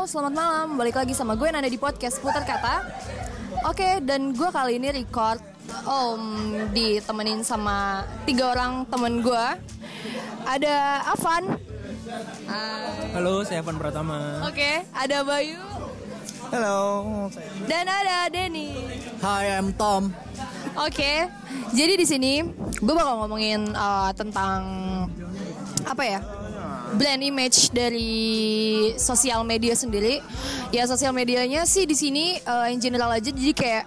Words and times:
Halo, 0.00 0.08
selamat 0.08 0.32
malam. 0.32 0.68
Balik 0.80 0.96
lagi 0.96 1.12
sama 1.12 1.36
gue 1.36 1.44
Nanda 1.52 1.68
di 1.68 1.76
podcast 1.76 2.24
Putar 2.24 2.40
Kata. 2.48 2.88
Oke, 3.68 4.00
dan 4.00 4.32
gue 4.32 4.48
kali 4.48 4.80
ini 4.80 4.88
record 4.96 5.44
um, 5.84 6.56
ditemenin 6.72 7.44
sama 7.44 8.08
tiga 8.24 8.56
orang 8.56 8.88
temen 8.88 9.20
gue. 9.20 9.46
Ada 10.48 11.04
Avan. 11.04 11.52
Halo, 13.12 13.44
saya 13.44 13.60
Evan 13.60 13.76
Pratama. 13.76 14.40
Oke, 14.48 14.88
ada 14.88 15.20
Bayu. 15.20 15.60
Halo. 16.48 16.80
Dan 17.68 17.84
ada 17.84 18.32
Denny. 18.32 18.72
Hi, 19.20 19.52
I'm 19.52 19.76
Tom. 19.76 20.16
Oke, 20.80 21.28
jadi 21.76 22.00
di 22.00 22.08
sini 22.08 22.40
gue 22.72 22.94
bakal 22.96 23.20
ngomongin 23.20 23.76
uh, 23.76 24.08
tentang 24.16 24.64
apa 25.84 26.02
ya? 26.08 26.39
Brand 26.96 27.22
image 27.22 27.70
dari 27.70 28.12
sosial 28.98 29.46
media 29.46 29.74
sendiri. 29.78 30.18
Ya 30.74 30.86
sosial 30.90 31.14
medianya 31.14 31.62
sih 31.66 31.86
di 31.86 31.94
sini 31.94 32.38
uh, 32.42 32.66
in 32.66 32.82
general 32.82 33.14
aja 33.14 33.30
jadi 33.30 33.52
kayak 33.54 33.84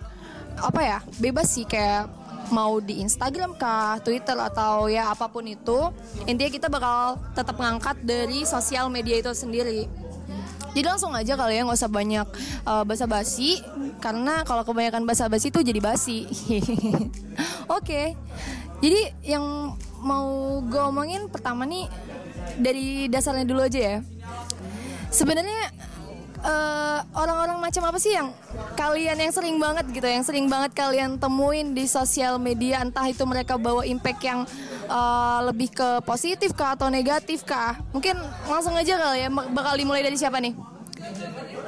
apa 0.60 0.82
ya? 0.82 0.98
Bebas 1.20 1.52
sih 1.52 1.68
kayak 1.68 2.08
mau 2.52 2.78
di 2.80 3.02
Instagram 3.02 3.56
kah, 3.56 4.00
Twitter 4.04 4.36
atau 4.38 4.88
ya 4.88 5.12
apa 5.12 5.28
pun 5.28 5.44
itu. 5.44 5.92
Intinya 6.30 6.52
kita 6.52 6.68
bakal 6.72 7.20
tetap 7.34 7.56
ngangkat 7.60 7.98
dari 8.04 8.46
sosial 8.48 8.88
media 8.88 9.20
itu 9.20 9.32
sendiri. 9.34 9.90
Jadi 10.74 10.86
langsung 10.90 11.14
aja 11.14 11.38
kali 11.38 11.62
ya 11.62 11.70
nggak 11.70 11.78
usah 11.78 11.92
banyak 11.92 12.28
uh, 12.66 12.82
basa-basi 12.82 13.62
karena 14.02 14.42
kalau 14.42 14.66
kebanyakan 14.66 15.06
basa-basi 15.06 15.54
itu 15.54 15.62
jadi 15.62 15.78
basi. 15.78 16.26
Oke. 17.78 18.18
Jadi 18.82 19.02
yang 19.24 19.78
mau 20.04 20.60
gue 20.66 20.82
omongin 20.82 21.30
pertama 21.32 21.64
nih 21.64 21.88
dari 22.60 23.08
dasarnya 23.10 23.46
dulu 23.48 23.62
aja 23.66 23.80
ya. 23.80 23.98
Sebenarnya 25.14 25.70
eh, 26.42 27.00
orang-orang 27.14 27.62
macam 27.62 27.84
apa 27.86 27.98
sih 28.02 28.18
yang 28.18 28.34
kalian 28.74 29.18
yang 29.18 29.34
sering 29.34 29.58
banget 29.62 29.86
gitu, 29.94 30.08
yang 30.10 30.26
sering 30.26 30.46
banget 30.50 30.74
kalian 30.74 31.22
temuin 31.22 31.78
di 31.78 31.86
sosial 31.86 32.42
media, 32.42 32.82
entah 32.82 33.06
itu 33.06 33.22
mereka 33.24 33.56
bawa 33.56 33.86
impact 33.86 34.22
yang 34.26 34.46
eh, 34.90 35.40
lebih 35.46 35.70
ke 35.74 36.02
positif 36.04 36.54
kah 36.58 36.74
atau 36.74 36.90
negatif 36.90 37.46
kah? 37.46 37.78
Mungkin 37.94 38.18
langsung 38.50 38.74
aja 38.74 38.98
kali 38.98 39.26
ya, 39.26 39.30
bakal 39.30 39.74
dimulai 39.78 40.02
dari 40.02 40.18
siapa 40.18 40.42
nih? 40.42 40.54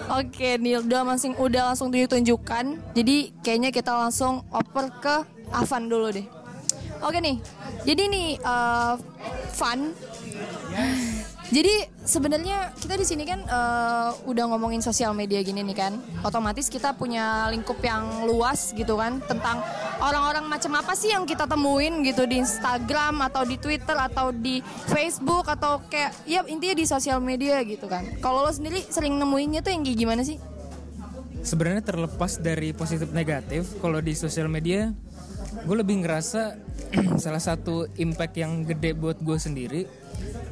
Oke, 0.06 0.62
nih 0.62 0.86
udah 0.86 1.02
langsung 1.02 1.34
udah 1.38 1.74
langsung 1.74 1.90
ditunjukkan. 1.90 2.94
Jadi 2.94 3.34
kayaknya 3.42 3.74
kita 3.74 3.90
langsung 3.90 4.46
oper 4.54 4.94
ke 5.02 5.16
Avan 5.50 5.90
dulu 5.90 6.14
deh. 6.14 6.26
Oke 7.06 7.22
nih, 7.22 7.38
jadi 7.86 8.04
nih 8.10 8.28
uh. 8.42 8.98
Jadi 11.46 11.86
sebenarnya 12.02 12.74
kita 12.74 12.98
di 12.98 13.06
sini 13.06 13.22
kan 13.22 13.38
uh, 13.46 14.18
udah 14.26 14.50
ngomongin 14.50 14.82
sosial 14.82 15.14
media 15.14 15.46
gini 15.46 15.62
nih 15.62 15.78
kan, 15.78 15.94
otomatis 16.26 16.74
kita 16.74 16.98
punya 16.98 17.54
lingkup 17.54 17.78
yang 17.86 18.26
luas 18.26 18.74
gitu 18.74 18.98
kan 18.98 19.22
tentang 19.30 19.62
orang-orang 20.02 20.50
macam 20.50 20.74
apa 20.74 20.98
sih 20.98 21.14
yang 21.14 21.30
kita 21.30 21.46
temuin 21.46 22.02
gitu 22.02 22.26
di 22.26 22.42
Instagram 22.42 23.30
atau 23.30 23.46
di 23.46 23.62
Twitter 23.62 23.94
atau 23.94 24.34
di 24.34 24.66
Facebook 24.90 25.46
atau 25.46 25.86
kayak 25.86 26.26
ya 26.26 26.42
intinya 26.50 26.74
di 26.74 26.86
sosial 26.90 27.22
media 27.22 27.62
gitu 27.62 27.86
kan. 27.86 28.02
Kalau 28.26 28.42
lo 28.42 28.50
sendiri 28.50 28.82
sering 28.90 29.14
nemuinnya 29.22 29.62
tuh 29.62 29.70
yang 29.70 29.86
kayak 29.86 30.00
gimana 30.02 30.22
sih? 30.26 30.42
Sebenarnya 31.46 31.86
terlepas 31.86 32.42
dari 32.42 32.74
positif 32.74 33.14
negatif, 33.14 33.78
kalau 33.78 34.02
di 34.02 34.18
sosial 34.18 34.50
media, 34.50 34.90
gue 35.62 35.76
lebih 35.78 36.02
ngerasa 36.02 36.58
salah 37.24 37.38
satu 37.38 37.86
impact 38.02 38.34
yang 38.42 38.66
gede 38.66 38.98
buat 38.98 39.22
gue 39.22 39.38
sendiri 39.38 40.05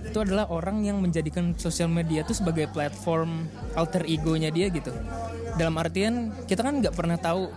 itu 0.04 0.18
adalah 0.22 0.46
orang 0.54 0.86
yang 0.86 1.02
menjadikan 1.02 1.58
sosial 1.58 1.90
media 1.90 2.22
itu 2.22 2.38
sebagai 2.38 2.70
platform 2.70 3.50
alter 3.74 4.06
egonya 4.06 4.54
dia 4.54 4.70
gitu. 4.70 4.94
Dalam 5.58 5.74
artian 5.78 6.34
kita 6.46 6.62
kan 6.62 6.82
nggak 6.82 6.94
pernah 6.94 7.18
tahu 7.18 7.50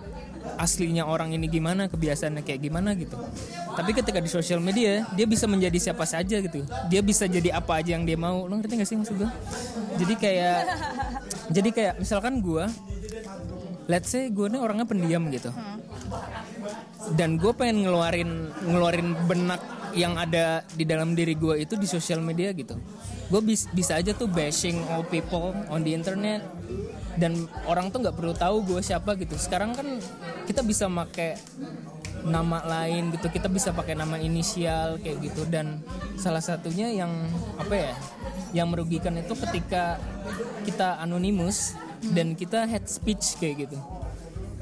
aslinya 0.56 1.04
orang 1.04 1.34
ini 1.34 1.50
gimana, 1.50 1.90
kebiasaannya 1.90 2.46
kayak 2.46 2.60
gimana 2.62 2.94
gitu. 2.94 3.18
Tapi 3.76 3.90
ketika 3.92 4.22
di 4.22 4.30
sosial 4.30 4.62
media, 4.62 5.04
dia 5.12 5.26
bisa 5.26 5.44
menjadi 5.50 5.90
siapa 5.90 6.06
saja 6.06 6.38
gitu. 6.38 6.64
Dia 6.88 7.02
bisa 7.02 7.26
jadi 7.26 7.58
apa 7.58 7.82
aja 7.82 7.98
yang 7.98 8.06
dia 8.06 8.16
mau. 8.16 8.46
Lo 8.46 8.54
ngerti 8.56 8.78
gak 8.78 8.88
sih 8.88 8.96
maksud 8.96 9.20
gue? 9.20 9.30
Jadi 10.00 10.14
kayak, 10.16 10.58
jadi 11.52 11.68
kayak 11.74 11.94
misalkan 12.00 12.40
gue, 12.40 12.64
let's 13.90 14.08
say 14.08 14.30
gue 14.32 14.46
ini 14.48 14.56
orangnya 14.56 14.86
pendiam 14.88 15.28
gitu. 15.28 15.50
Dan 17.18 17.36
gue 17.36 17.52
pengen 17.52 17.84
ngeluarin 17.84 18.30
ngeluarin 18.64 19.08
benak 19.28 19.60
yang 19.96 20.14
ada 20.20 20.60
di 20.76 20.84
dalam 20.84 21.16
diri 21.16 21.32
gue 21.32 21.64
itu 21.64 21.74
di 21.74 21.88
sosial 21.88 22.20
media 22.20 22.52
gitu. 22.52 22.76
Gue 23.32 23.40
bis, 23.42 23.66
bisa 23.72 23.96
aja 23.96 24.12
tuh 24.12 24.28
bashing 24.28 24.78
all 24.92 25.02
people 25.08 25.56
on 25.72 25.82
the 25.82 25.96
internet 25.96 26.44
dan 27.16 27.48
orang 27.64 27.88
tuh 27.88 28.04
nggak 28.04 28.14
perlu 28.14 28.36
tahu 28.36 28.62
gue 28.62 28.80
siapa 28.84 29.16
gitu. 29.16 29.34
Sekarang 29.40 29.72
kan 29.72 29.98
kita 30.44 30.60
bisa 30.60 30.86
make 30.86 31.40
nama 32.26 32.60
lain 32.66 33.14
gitu, 33.16 33.32
kita 33.32 33.48
bisa 33.48 33.72
pakai 33.72 33.96
nama 33.96 34.20
inisial 34.20 35.00
kayak 35.00 35.32
gitu 35.32 35.46
dan 35.48 35.80
salah 36.20 36.42
satunya 36.42 36.92
yang 36.92 37.10
apa 37.56 37.74
ya, 37.74 37.94
yang 38.52 38.68
merugikan 38.68 39.14
itu 39.16 39.32
ketika 39.48 39.96
kita 40.66 41.00
anonimus 41.00 41.78
dan 42.12 42.34
kita 42.36 42.66
head 42.66 42.84
speech 42.90 43.38
kayak 43.38 43.70
gitu 43.70 43.78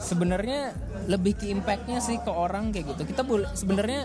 sebenarnya 0.04 0.76
lebih 1.08 1.40
ke 1.40 1.48
impactnya 1.48 1.98
sih 2.04 2.20
ke 2.20 2.28
orang 2.28 2.70
kayak 2.70 2.92
gitu. 2.92 3.08
Kita 3.08 3.24
boleh 3.24 3.48
sebenarnya 3.56 4.04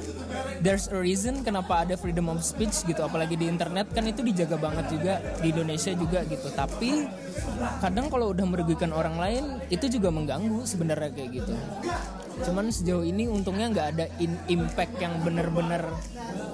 there's 0.64 0.88
a 0.88 0.96
reason 0.96 1.44
kenapa 1.44 1.84
ada 1.84 2.00
freedom 2.00 2.32
of 2.32 2.40
speech 2.40 2.88
gitu 2.88 3.04
apalagi 3.04 3.36
di 3.36 3.52
internet 3.52 3.92
kan 3.92 4.08
itu 4.08 4.24
dijaga 4.24 4.56
banget 4.56 4.88
juga 4.88 5.20
di 5.44 5.52
Indonesia 5.52 5.92
juga 5.92 6.24
gitu. 6.24 6.48
Tapi 6.56 7.04
kadang 7.84 8.08
kalau 8.08 8.32
udah 8.32 8.46
merugikan 8.48 8.96
orang 8.96 9.20
lain 9.20 9.44
itu 9.68 9.92
juga 9.92 10.08
mengganggu 10.12 10.64
sebenarnya 10.64 11.12
kayak 11.12 11.30
gitu. 11.44 11.54
Cuman 12.48 12.72
sejauh 12.72 13.04
ini 13.04 13.28
untungnya 13.28 13.68
nggak 13.68 13.88
ada 13.96 14.06
in 14.24 14.40
impact 14.48 14.96
yang 15.04 15.20
bener-bener 15.24 15.84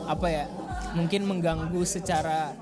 apa 0.09 0.27
ya 0.29 0.45
mungkin 0.97 1.29
mengganggu 1.29 1.81
secara 1.85 2.53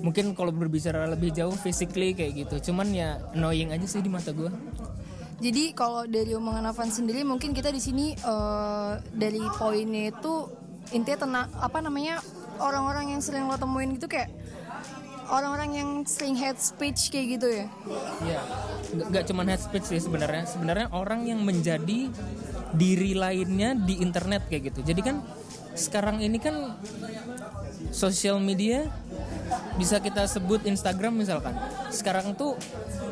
mungkin 0.00 0.36
kalau 0.38 0.54
berbicara 0.54 1.08
lebih 1.08 1.32
jauh 1.32 1.52
physically 1.52 2.16
kayak 2.16 2.46
gitu. 2.46 2.72
Cuman 2.72 2.92
ya 2.92 3.20
annoying 3.36 3.72
aja 3.72 3.84
sih 3.84 4.00
di 4.00 4.08
mata 4.08 4.32
gue 4.32 4.48
Jadi 5.36 5.76
kalau 5.76 6.08
dari 6.08 6.32
omongan 6.32 6.72
Avan 6.72 6.88
sendiri 6.88 7.20
mungkin 7.20 7.52
kita 7.52 7.68
di 7.68 7.80
sini 7.82 8.16
uh, 8.24 8.96
dari 9.12 9.44
poinnya 9.60 10.08
itu 10.08 10.48
intinya 10.96 11.18
tenang 11.28 11.46
apa 11.60 11.78
namanya 11.84 12.24
orang-orang 12.56 13.12
yang 13.12 13.20
sering 13.20 13.44
lo 13.44 13.60
temuin 13.60 14.00
gitu 14.00 14.08
kayak 14.08 14.32
orang-orang 15.28 15.70
yang 15.76 15.90
sering 16.06 16.38
hate 16.38 16.62
speech 16.62 17.10
kayak 17.10 17.26
gitu 17.38 17.48
ya. 17.50 17.66
Iya, 18.22 18.40
nggak, 19.10 19.22
cuma 19.28 19.42
hate 19.44 19.64
speech 19.66 19.86
sih 19.90 20.00
sebenarnya. 20.00 20.46
Sebenarnya 20.46 20.86
orang 20.94 21.26
yang 21.26 21.42
menjadi 21.42 22.08
diri 22.72 23.12
lainnya 23.12 23.74
di 23.74 23.98
internet 24.00 24.46
kayak 24.46 24.72
gitu. 24.72 24.80
Jadi 24.86 25.00
kan 25.02 25.16
sekarang 25.76 26.24
ini 26.24 26.38
kan 26.40 26.78
sosial 27.92 28.40
media 28.40 28.88
bisa 29.76 30.00
kita 30.00 30.24
sebut 30.24 30.64
Instagram 30.64 31.20
misalkan. 31.20 31.52
Sekarang 31.92 32.32
tuh 32.32 32.56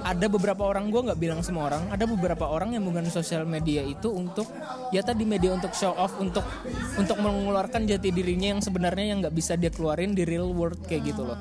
ada 0.05 0.27
beberapa 0.29 0.65
orang 0.65 0.89
gue 0.89 1.01
nggak 1.01 1.21
bilang 1.21 1.41
semua 1.45 1.69
orang, 1.73 1.89
ada 1.93 2.05
beberapa 2.09 2.49
orang 2.49 2.77
yang 2.77 2.85
menggunakan 2.85 3.13
sosial 3.13 3.45
media 3.45 3.85
itu 3.85 4.13
untuk 4.13 4.49
ya 4.91 5.05
tadi 5.05 5.25
media 5.29 5.53
untuk 5.53 5.73
show 5.77 5.93
off, 5.97 6.17
untuk 6.21 6.45
untuk 6.97 7.21
mengeluarkan 7.21 7.85
jati 7.89 8.13
dirinya 8.13 8.57
yang 8.57 8.61
sebenarnya 8.65 9.07
yang 9.15 9.19
nggak 9.25 9.37
bisa 9.37 9.57
dia 9.57 9.73
keluarin 9.73 10.17
di 10.17 10.25
real 10.25 10.53
world 10.53 10.81
kayak 10.89 11.15
gitu 11.15 11.25
loh. 11.25 11.39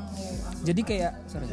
Jadi 0.63 0.81
kayak 0.83 1.11
sorry. 1.27 1.47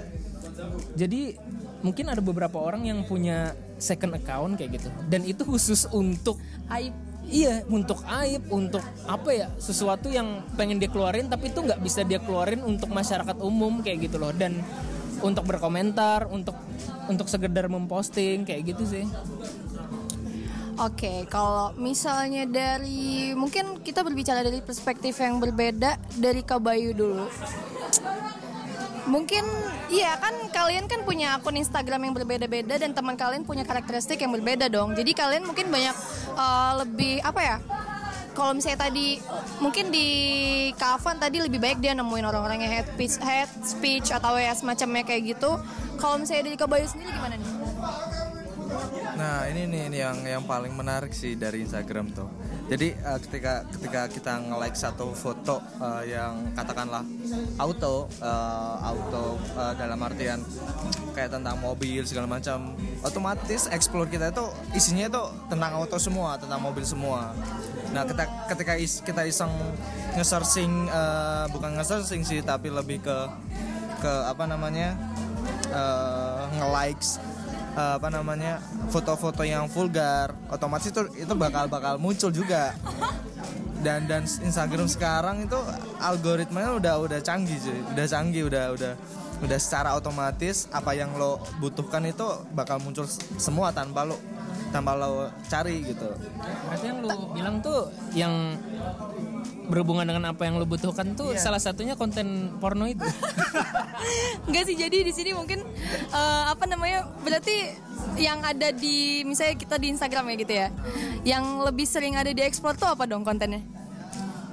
Jadi 0.95 1.35
mungkin 1.81 2.13
ada 2.13 2.21
beberapa 2.21 2.61
orang 2.61 2.85
yang 2.85 3.03
punya 3.09 3.57
second 3.81 4.13
account 4.13 4.61
kayak 4.61 4.77
gitu 4.77 4.93
dan 5.09 5.25
itu 5.25 5.43
khusus 5.49 5.89
untuk 5.89 6.37
Aib. 6.69 7.10
Iya, 7.29 7.63
untuk 7.69 8.01
aib, 8.09 8.49
untuk 8.49 8.83
apa 9.05 9.31
ya, 9.31 9.47
sesuatu 9.61 10.09
yang 10.09 10.43
pengen 10.57 10.81
dia 10.81 10.91
keluarin 10.91 11.29
tapi 11.29 11.53
itu 11.53 11.61
nggak 11.61 11.81
bisa 11.85 12.03
dia 12.03 12.19
keluarin 12.19 12.65
untuk 12.65 12.91
masyarakat 12.91 13.37
umum 13.45 13.85
kayak 13.85 14.11
gitu 14.11 14.17
loh. 14.17 14.33
Dan 14.33 14.59
untuk 15.21 15.45
berkomentar, 15.45 16.27
untuk 16.33 16.57
untuk 17.07 17.29
sekedar 17.29 17.69
memposting 17.69 18.49
kayak 18.49 18.75
gitu 18.75 18.85
sih. 18.89 19.05
Oke, 20.81 21.29
kalau 21.29 21.77
misalnya 21.77 22.49
dari 22.49 23.37
mungkin 23.37 23.85
kita 23.85 24.01
berbicara 24.01 24.41
dari 24.41 24.65
perspektif 24.65 25.21
yang 25.21 25.37
berbeda 25.37 26.01
dari 26.17 26.41
Kabayu 26.41 26.97
dulu. 26.97 27.29
Mungkin 29.11 29.43
iya 29.91 30.15
kan 30.23 30.33
kalian 30.55 30.87
kan 30.87 31.03
punya 31.03 31.35
akun 31.37 31.59
Instagram 31.59 32.07
yang 32.07 32.15
berbeda-beda 32.15 32.79
dan 32.79 32.95
teman 32.95 33.19
kalian 33.19 33.43
punya 33.43 33.67
karakteristik 33.67 34.23
yang 34.23 34.31
berbeda 34.31 34.71
dong. 34.71 34.95
Jadi 34.95 35.11
kalian 35.11 35.43
mungkin 35.43 35.67
banyak 35.67 35.97
uh, 36.39 36.79
lebih 36.87 37.19
apa 37.27 37.41
ya? 37.43 37.57
Kalau 38.31 38.55
misalnya 38.55 38.87
tadi 38.87 39.19
mungkin 39.59 39.91
di 39.91 40.09
Kavan 40.79 41.19
tadi 41.19 41.43
lebih 41.43 41.59
baik 41.59 41.83
dia 41.83 41.99
nemuin 41.99 42.25
orang-orang 42.25 42.63
yang 42.63 42.73
head 42.81 42.89
speech, 42.95 43.19
head 43.19 43.51
speech 43.67 44.09
atau 44.15 44.39
ya 44.39 44.55
semacamnya 44.55 45.03
kayak 45.03 45.35
gitu. 45.35 45.59
Kalau 45.99 46.17
misalnya 46.17 46.47
dari 46.47 46.57
Kabayu 46.57 46.87
sendiri 46.87 47.11
gimana 47.11 47.35
nih? 47.35 47.60
Nah 49.17 49.45
ini 49.51 49.69
nih 49.69 49.83
ini 49.93 49.99
yang 50.01 50.19
yang 50.25 50.45
paling 50.49 50.73
menarik 50.73 51.13
sih 51.13 51.37
dari 51.37 51.65
Instagram 51.65 52.13
tuh. 52.15 52.29
Jadi 52.71 52.95
uh, 53.03 53.19
ketika 53.19 53.67
ketika 53.69 54.01
kita 54.07 54.33
nge-like 54.47 54.79
satu 54.79 55.11
foto 55.13 55.59
uh, 55.83 56.03
yang 56.07 56.55
katakanlah 56.55 57.03
auto 57.59 58.07
uh, 58.23 58.77
auto 58.81 59.37
uh, 59.59 59.75
dalam 59.75 59.99
artian 60.07 60.39
kayak 61.13 61.35
tentang 61.35 61.59
mobil 61.59 62.07
segala 62.07 62.31
macam, 62.31 62.79
otomatis 63.03 63.67
explore 63.75 64.07
kita 64.07 64.31
itu 64.31 64.47
isinya 64.79 65.11
itu 65.11 65.23
tentang 65.51 65.75
auto 65.75 65.99
semua, 65.99 66.39
tentang 66.39 66.63
mobil 66.63 66.87
semua. 66.87 67.35
Nah 67.91 68.07
ketika 68.07 68.27
ketika 68.55 68.73
is, 68.79 69.03
kita 69.03 69.27
iseng 69.27 69.51
nge-searching 70.15 70.87
uh, 70.89 71.51
bukan 71.51 71.75
nge-searching 71.75 72.23
sih 72.23 72.39
tapi 72.41 72.71
lebih 72.71 73.03
ke 73.03 73.17
ke 74.01 74.13
apa 74.31 74.47
namanya 74.47 74.97
uh, 75.75 76.47
nge-likes 76.55 77.19
uh, 77.75 77.99
apa 77.99 78.09
namanya 78.11 78.63
foto-foto 78.89 79.43
yang 79.47 79.67
vulgar 79.71 80.35
otomatis 80.51 80.91
itu 80.91 81.01
itu 81.19 81.33
bakal 81.35 81.67
bakal 81.67 81.99
muncul 81.99 82.31
juga. 82.33 82.75
Dan 83.81 84.05
dan 84.05 84.29
Instagram 84.29 84.85
sekarang 84.93 85.49
itu 85.49 85.57
algoritmanya 86.05 86.77
udah 86.77 86.95
udah 87.01 87.21
canggih 87.25 87.57
sih 87.57 87.81
udah 87.97 88.05
canggih 88.05 88.45
udah 88.45 88.77
udah 88.77 88.93
udah 89.41 89.57
secara 89.57 89.97
otomatis 89.97 90.69
apa 90.69 90.93
yang 90.93 91.17
lo 91.17 91.41
butuhkan 91.65 92.05
itu 92.05 92.29
bakal 92.53 92.77
muncul 92.77 93.09
semua 93.41 93.73
tanpa 93.73 94.05
lo 94.05 94.21
tanpa 94.69 95.01
lo 95.01 95.33
cari 95.49 95.81
gitu. 95.81 96.13
Berarti 96.69 96.87
yang 96.93 96.99
lu 97.01 97.09
bilang 97.33 97.57
tuh 97.65 97.89
yang 98.13 98.61
berhubungan 99.71 100.05
dengan 100.05 100.35
apa 100.35 100.43
yang 100.45 100.59
lu 100.59 100.67
butuhkan 100.67 101.15
tuh 101.15 101.33
Iya. 101.33 101.41
salah 101.41 101.63
satunya 101.63 101.95
konten 101.95 102.59
porno 102.59 102.91
itu. 102.91 103.07
Enggak 104.51 104.65
sih 104.67 104.77
jadi 104.77 105.07
di 105.07 105.13
sini 105.15 105.31
mungkin 105.33 105.63
eh, 106.11 106.43
apa 106.51 106.67
namanya 106.67 107.07
berarti 107.23 107.79
yang 108.19 108.43
ada 108.43 108.75
di 108.75 109.23
misalnya 109.23 109.55
kita 109.55 109.79
di 109.79 109.95
Instagram 109.95 110.27
ya 110.29 110.35
gitu 110.43 110.55
ya. 110.55 110.69
Yang 111.23 111.45
lebih 111.71 111.87
sering 111.87 112.15
ada 112.19 112.35
di 112.35 112.43
explore 112.43 112.75
tuh 112.75 112.91
apa 112.91 113.07
dong 113.07 113.23
kontennya? 113.23 113.63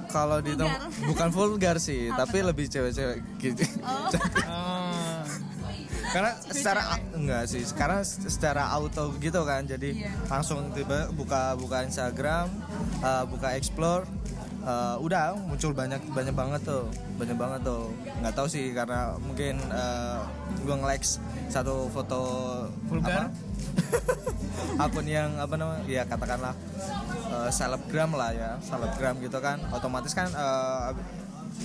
kalau 0.08 0.40
di 0.40 0.56
bukan 1.04 1.28
vulgar 1.28 1.76
sih 1.76 2.08
tapi 2.16 2.40
lebih 2.40 2.64
cewek-cewek 2.72 3.20
gitu 3.44 3.60
Oh. 3.84 4.08
karena 6.08 6.32
secara 6.40 6.96
enggak 7.12 7.44
sih 7.44 7.60
sekarang 7.68 8.00
secara 8.04 8.72
auto 8.72 9.12
gitu 9.20 9.44
kan 9.44 9.68
jadi 9.68 10.08
langsung 10.32 10.72
tiba 10.72 11.12
buka 11.12 11.52
buka 11.60 11.84
Instagram 11.84 12.48
uh, 13.04 13.28
buka 13.28 13.52
explore 13.52 14.08
uh, 14.68 14.96
udah 15.00 15.32
muncul 15.48 15.72
banyak 15.72 16.00
banyak 16.12 16.34
banget 16.36 16.60
tuh 16.68 16.84
banyak 17.16 17.36
banget 17.40 17.60
tuh 17.64 17.88
nggak 18.20 18.34
tahu 18.36 18.46
sih 18.46 18.76
karena 18.76 19.16
mungkin 19.16 19.56
uh, 19.72 20.28
gue 20.60 20.74
nge-like 20.76 21.06
satu 21.48 21.88
foto 21.88 22.20
Vulgar? 22.92 23.32
apa? 23.32 23.48
akun 24.84 25.06
yang 25.08 25.38
apa 25.40 25.54
namanya 25.56 25.82
ya 25.88 26.02
katakanlah 26.04 26.54
uh, 27.32 27.48
selebgram 27.48 28.12
lah 28.12 28.30
ya 28.36 28.50
selebgram 28.60 29.16
gitu 29.24 29.38
kan 29.40 29.58
otomatis 29.72 30.12
kan 30.12 30.28
uh, 30.36 30.92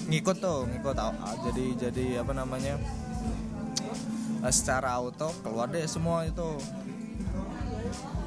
ngikut 0.08 0.40
tuh 0.40 0.66
ngikut 0.72 0.96
uh, 0.96 1.14
jadi 1.50 1.66
jadi 1.90 2.06
apa 2.24 2.32
namanya 2.32 2.80
uh, 4.42 4.54
secara 4.54 4.96
auto 4.96 5.30
keluar 5.44 5.68
deh 5.70 5.84
semua 5.86 6.24
itu 6.24 6.58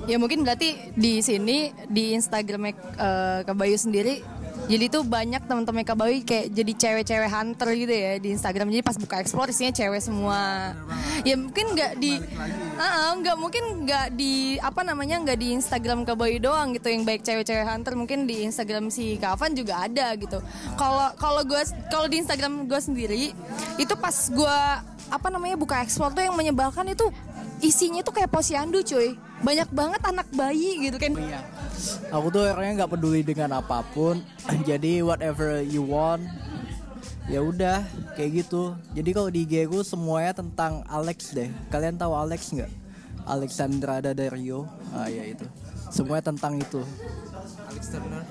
Ya 0.07 0.23
mungkin 0.23 0.47
berarti 0.47 0.95
di 0.95 1.19
sini 1.19 1.75
di 1.91 2.15
Instagram 2.15 2.71
uh, 2.95 3.43
Kabayu 3.43 3.75
sendiri 3.75 4.23
jadi 4.67 4.85
tuh 4.91 5.03
banyak 5.07 5.43
teman-teman 5.47 5.87
Kabayu 5.87 6.27
kayak 6.27 6.51
jadi 6.51 6.73
cewek-cewek 6.75 7.31
hunter 7.31 7.69
gitu 7.79 7.95
ya 7.95 8.13
di 8.19 8.35
Instagram. 8.35 8.67
Jadi 8.75 8.83
pas 8.83 8.97
buka 8.99 9.17
explore 9.23 9.51
isinya 9.55 9.71
cewek 9.71 10.03
semua. 10.03 10.75
Ya 11.23 11.39
mungkin 11.39 11.75
nggak 11.75 11.93
di 12.03 12.19
Ah, 12.77 13.17
nggak 13.17 13.37
mungkin 13.41 13.89
nggak 13.89 14.07
di 14.21 14.61
apa 14.61 14.85
namanya 14.85 15.17
nggak 15.25 15.39
di 15.41 15.57
Instagram 15.57 16.05
Kabayu 16.05 16.37
doang 16.45 16.77
gitu 16.77 16.93
yang 16.93 17.09
baik 17.09 17.25
cewek-cewek 17.25 17.65
hunter 17.65 17.97
mungkin 17.97 18.29
di 18.29 18.45
Instagram 18.45 18.93
si 18.93 19.17
Kavan 19.17 19.57
juga 19.57 19.81
ada 19.81 20.13
gitu. 20.13 20.45
Kalau 20.77 21.09
kalau 21.17 21.41
gue 21.41 21.63
kalau 21.89 22.05
di 22.05 22.21
Instagram 22.21 22.69
gue 22.69 22.81
sendiri 22.83 23.33
itu 23.81 23.95
pas 23.97 24.13
gue 24.29 24.59
apa 25.07 25.29
namanya 25.33 25.57
buka 25.57 25.81
explore 25.81 26.13
tuh 26.13 26.27
yang 26.27 26.37
menyebalkan 26.37 26.85
itu 26.93 27.09
isinya 27.61 28.01
tuh 28.05 28.15
kayak 28.17 28.31
posyandu 28.33 28.85
cuy 28.85 29.17
banyak 29.45 29.69
banget 29.73 30.01
anak 30.05 30.29
bayi 30.33 30.81
gitu 30.81 30.97
kan 30.97 31.13
Iya. 31.13 31.41
Aku 32.09 32.33
tuh 32.33 32.49
orangnya 32.49 32.85
nggak 32.85 32.93
peduli 32.97 33.21
dengan 33.21 33.61
apa 33.61 33.85
pun. 33.93 34.25
Jadi 34.69 35.05
whatever 35.05 35.61
you 35.61 35.85
want, 35.85 36.25
ya 37.29 37.45
udah 37.45 37.85
kayak 38.17 38.45
gitu. 38.45 38.73
Jadi 38.97 39.11
kalau 39.13 39.29
di 39.29 39.45
IG 39.45 39.69
semuanya 39.85 40.33
tentang 40.33 40.81
Alex 40.89 41.37
deh. 41.37 41.53
Kalian 41.69 42.01
tahu 42.01 42.17
Alex 42.17 42.49
nggak? 42.57 42.86
Alexandra 43.27 44.01
Daddario. 44.01 44.65
Ah 44.95 45.11
ya 45.11 45.27
itu. 45.27 45.45
Semuanya 45.91 46.31
tentang 46.33 46.57
itu. 46.59 46.81
Alex 47.67 47.85
Turner 47.93 48.23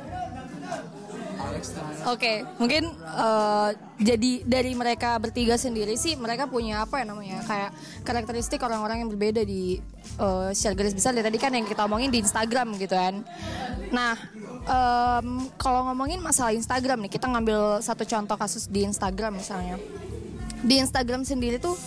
oke 2.05 2.33
mungkin 2.61 2.83
eh, 2.95 3.69
jadi 4.01 4.31
dari 4.45 4.71
mereka 4.73 5.17
bertiga 5.21 5.55
sendiri 5.55 5.95
sih 5.95 6.17
mereka 6.17 6.49
punya 6.49 6.83
apa 6.85 7.01
ya 7.01 7.05
namanya 7.07 7.39
kayak 7.45 7.71
karakteristik 8.05 8.61
orang-orang 8.61 9.05
yang 9.05 9.09
berbeda 9.11 9.41
di 9.45 9.79
eh, 10.19 10.49
secara 10.53 10.73
garis 10.77 10.95
besar 10.95 11.11
dari 11.13 11.25
tadi 11.25 11.37
kan 11.41 11.51
yang 11.53 11.65
kita 11.67 11.85
omongin 11.85 12.09
di 12.09 12.19
Instagram 12.21 12.75
gitu 12.77 12.95
kan 12.95 13.21
nah 13.93 14.17
em, 14.65 15.45
kalau 15.61 15.85
ngomongin 15.91 16.19
masalah 16.19 16.51
Instagram 16.53 17.05
nih 17.05 17.11
kita 17.13 17.29
ngambil 17.29 17.79
satu 17.85 18.03
contoh 18.03 18.37
kasus 18.37 18.65
di 18.65 18.85
Instagram 18.85 19.37
misalnya 19.37 19.77
di 20.65 20.81
Instagram 20.81 21.21
sendiri 21.21 21.61
tuh 21.61 21.77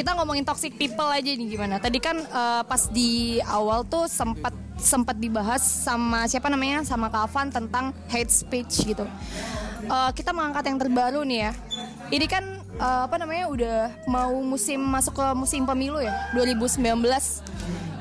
kita 0.00 0.16
ngomongin 0.16 0.48
toxic 0.48 0.72
people 0.80 1.04
aja 1.12 1.28
nih 1.28 1.60
gimana. 1.60 1.76
Tadi 1.76 2.00
kan 2.00 2.24
eh, 2.24 2.62
pas 2.64 2.88
di 2.88 3.36
awal 3.44 3.84
tuh 3.84 4.08
sempat 4.08 4.56
sempat 4.80 5.20
dibahas 5.20 5.60
sama 5.60 6.24
siapa 6.24 6.48
namanya 6.48 6.80
sama 6.88 7.12
Kavan 7.12 7.52
tentang 7.52 7.92
hate 8.08 8.32
speech 8.32 8.88
gitu. 8.88 9.04
Eh, 9.84 10.10
kita 10.16 10.32
mengangkat 10.32 10.64
yang 10.72 10.80
terbaru 10.80 11.20
nih 11.28 11.38
ya. 11.44 11.52
Ini 12.08 12.26
kan 12.32 12.44
eh, 12.80 13.02
apa 13.04 13.20
namanya 13.20 13.52
udah 13.52 13.78
mau 14.08 14.32
musim 14.40 14.80
masuk 14.80 15.20
ke 15.20 15.26
musim 15.36 15.68
pemilu 15.68 16.00
ya 16.00 16.16
2019. 16.32 16.80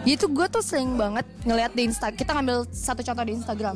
Jadi 0.07 0.16
tuh 0.16 0.31
gue 0.31 0.48
tuh 0.48 0.63
sering 0.63 0.95
banget 0.95 1.28
ngeliat 1.44 1.75
di 1.75 1.84
Insta. 1.84 2.16
Kita 2.16 2.31
ngambil 2.31 2.63
satu 2.72 3.04
contoh 3.04 3.28
di 3.28 3.36
Instagram 3.36 3.75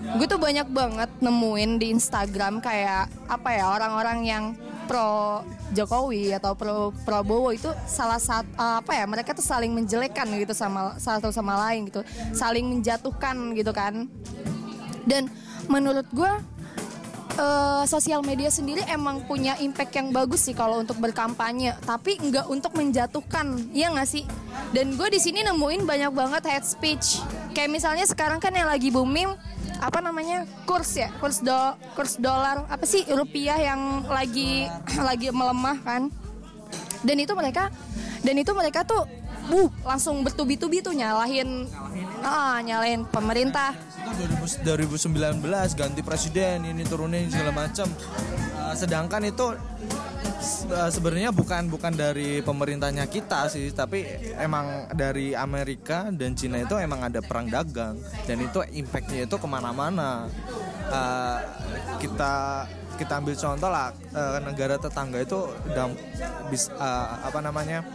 gue 0.00 0.26
tuh 0.26 0.40
banyak 0.42 0.66
banget 0.74 1.10
nemuin 1.22 1.70
di 1.78 1.86
Instagram 1.94 2.58
kayak 2.58 3.06
apa 3.30 3.48
ya 3.54 3.64
orang-orang 3.70 4.18
yang 4.26 4.44
pro 4.90 5.46
Jokowi 5.70 6.34
atau 6.34 6.58
pro 6.58 6.90
Prabowo 7.06 7.54
itu 7.54 7.70
salah 7.86 8.18
satu 8.18 8.50
apa 8.58 8.90
ya 8.90 9.06
mereka 9.06 9.30
tuh 9.30 9.46
saling 9.46 9.70
menjelekkan 9.70 10.26
gitu 10.34 10.50
sama 10.50 10.98
satu 10.98 11.30
sama 11.30 11.54
lain 11.70 11.86
gitu 11.86 12.02
saling 12.34 12.66
menjatuhkan 12.66 13.54
gitu 13.54 13.70
kan 13.70 14.10
dan 15.06 15.30
menurut 15.70 16.10
gue 16.10 16.32
eh, 17.38 17.84
sosial 17.86 18.26
media 18.26 18.50
sendiri 18.50 18.82
emang 18.90 19.22
punya 19.30 19.54
impact 19.62 19.94
yang 19.94 20.10
bagus 20.10 20.50
sih 20.50 20.56
kalau 20.58 20.82
untuk 20.82 20.98
berkampanye, 20.98 21.78
tapi 21.86 22.18
nggak 22.18 22.50
untuk 22.50 22.74
menjatuhkan, 22.74 23.70
ya 23.70 23.94
nggak 23.94 24.08
sih? 24.10 24.26
Dan 24.74 24.98
gue 24.98 25.08
di 25.08 25.22
sini 25.22 25.46
nemuin 25.46 25.86
banyak 25.86 26.12
banget 26.12 26.42
hate 26.50 26.68
speech. 26.68 27.22
Kayak 27.54 27.70
misalnya 27.70 28.04
sekarang 28.04 28.42
kan 28.42 28.50
yang 28.50 28.66
lagi 28.68 28.90
booming 28.90 29.30
apa 29.80 29.98
namanya 30.04 30.44
kurs 30.68 30.94
ya? 30.94 31.08
Kurs 31.18 31.40
do 31.40 31.56
kurs 31.96 32.20
dolar. 32.20 32.68
Apa 32.68 32.84
sih 32.84 33.02
rupiah 33.08 33.56
yang 33.56 34.04
lagi 34.06 34.68
lagi 35.08 35.32
melemah 35.32 35.80
kan? 35.80 36.12
Dan 37.00 37.16
itu 37.16 37.32
mereka 37.32 37.72
dan 38.20 38.36
itu 38.36 38.52
mereka 38.52 38.84
tuh 38.84 39.08
buh 39.48 39.72
langsung 39.82 40.20
bertubi-tubi 40.20 40.84
tuh 40.84 40.92
nyalahin 40.92 41.64
ah 42.20 42.60
nyalahin 42.60 43.08
pemerintah. 43.08 43.72
Itu 44.04 44.28
2000 44.62 45.08
2019 45.08 45.80
ganti 45.80 46.00
presiden 46.04 46.68
ini 46.68 46.84
turunin 46.84 47.32
segala 47.32 47.66
macam. 47.66 47.88
Uh, 48.60 48.74
sedangkan 48.76 49.24
itu 49.24 49.56
sebenarnya 50.90 51.30
bukan 51.30 51.68
bukan 51.68 51.92
dari 51.92 52.40
pemerintahnya 52.40 53.04
kita 53.06 53.52
sih 53.52 53.68
tapi 53.70 54.04
emang 54.40 54.88
dari 54.96 55.36
Amerika 55.36 56.08
dan 56.08 56.32
Cina 56.32 56.64
itu 56.64 56.74
emang 56.80 57.04
ada 57.04 57.20
perang 57.20 57.46
dagang. 57.46 58.00
Dan 58.24 58.42
itu 58.44 58.64
impactnya 58.74 59.28
itu 59.28 59.36
ke 59.36 59.46
mana-mana. 59.46 60.26
Uh, 60.90 61.38
kita 62.02 62.66
kita 62.98 63.12
ambil 63.16 63.32
contoh 63.38 63.70
lah 63.70 63.94
uh, 64.12 64.38
negara 64.44 64.76
tetangga 64.76 65.22
itu 65.24 65.48
dam, 65.72 65.94
bis, 66.52 66.68
uh, 66.74 67.24
apa 67.24 67.38
namanya 67.40 67.86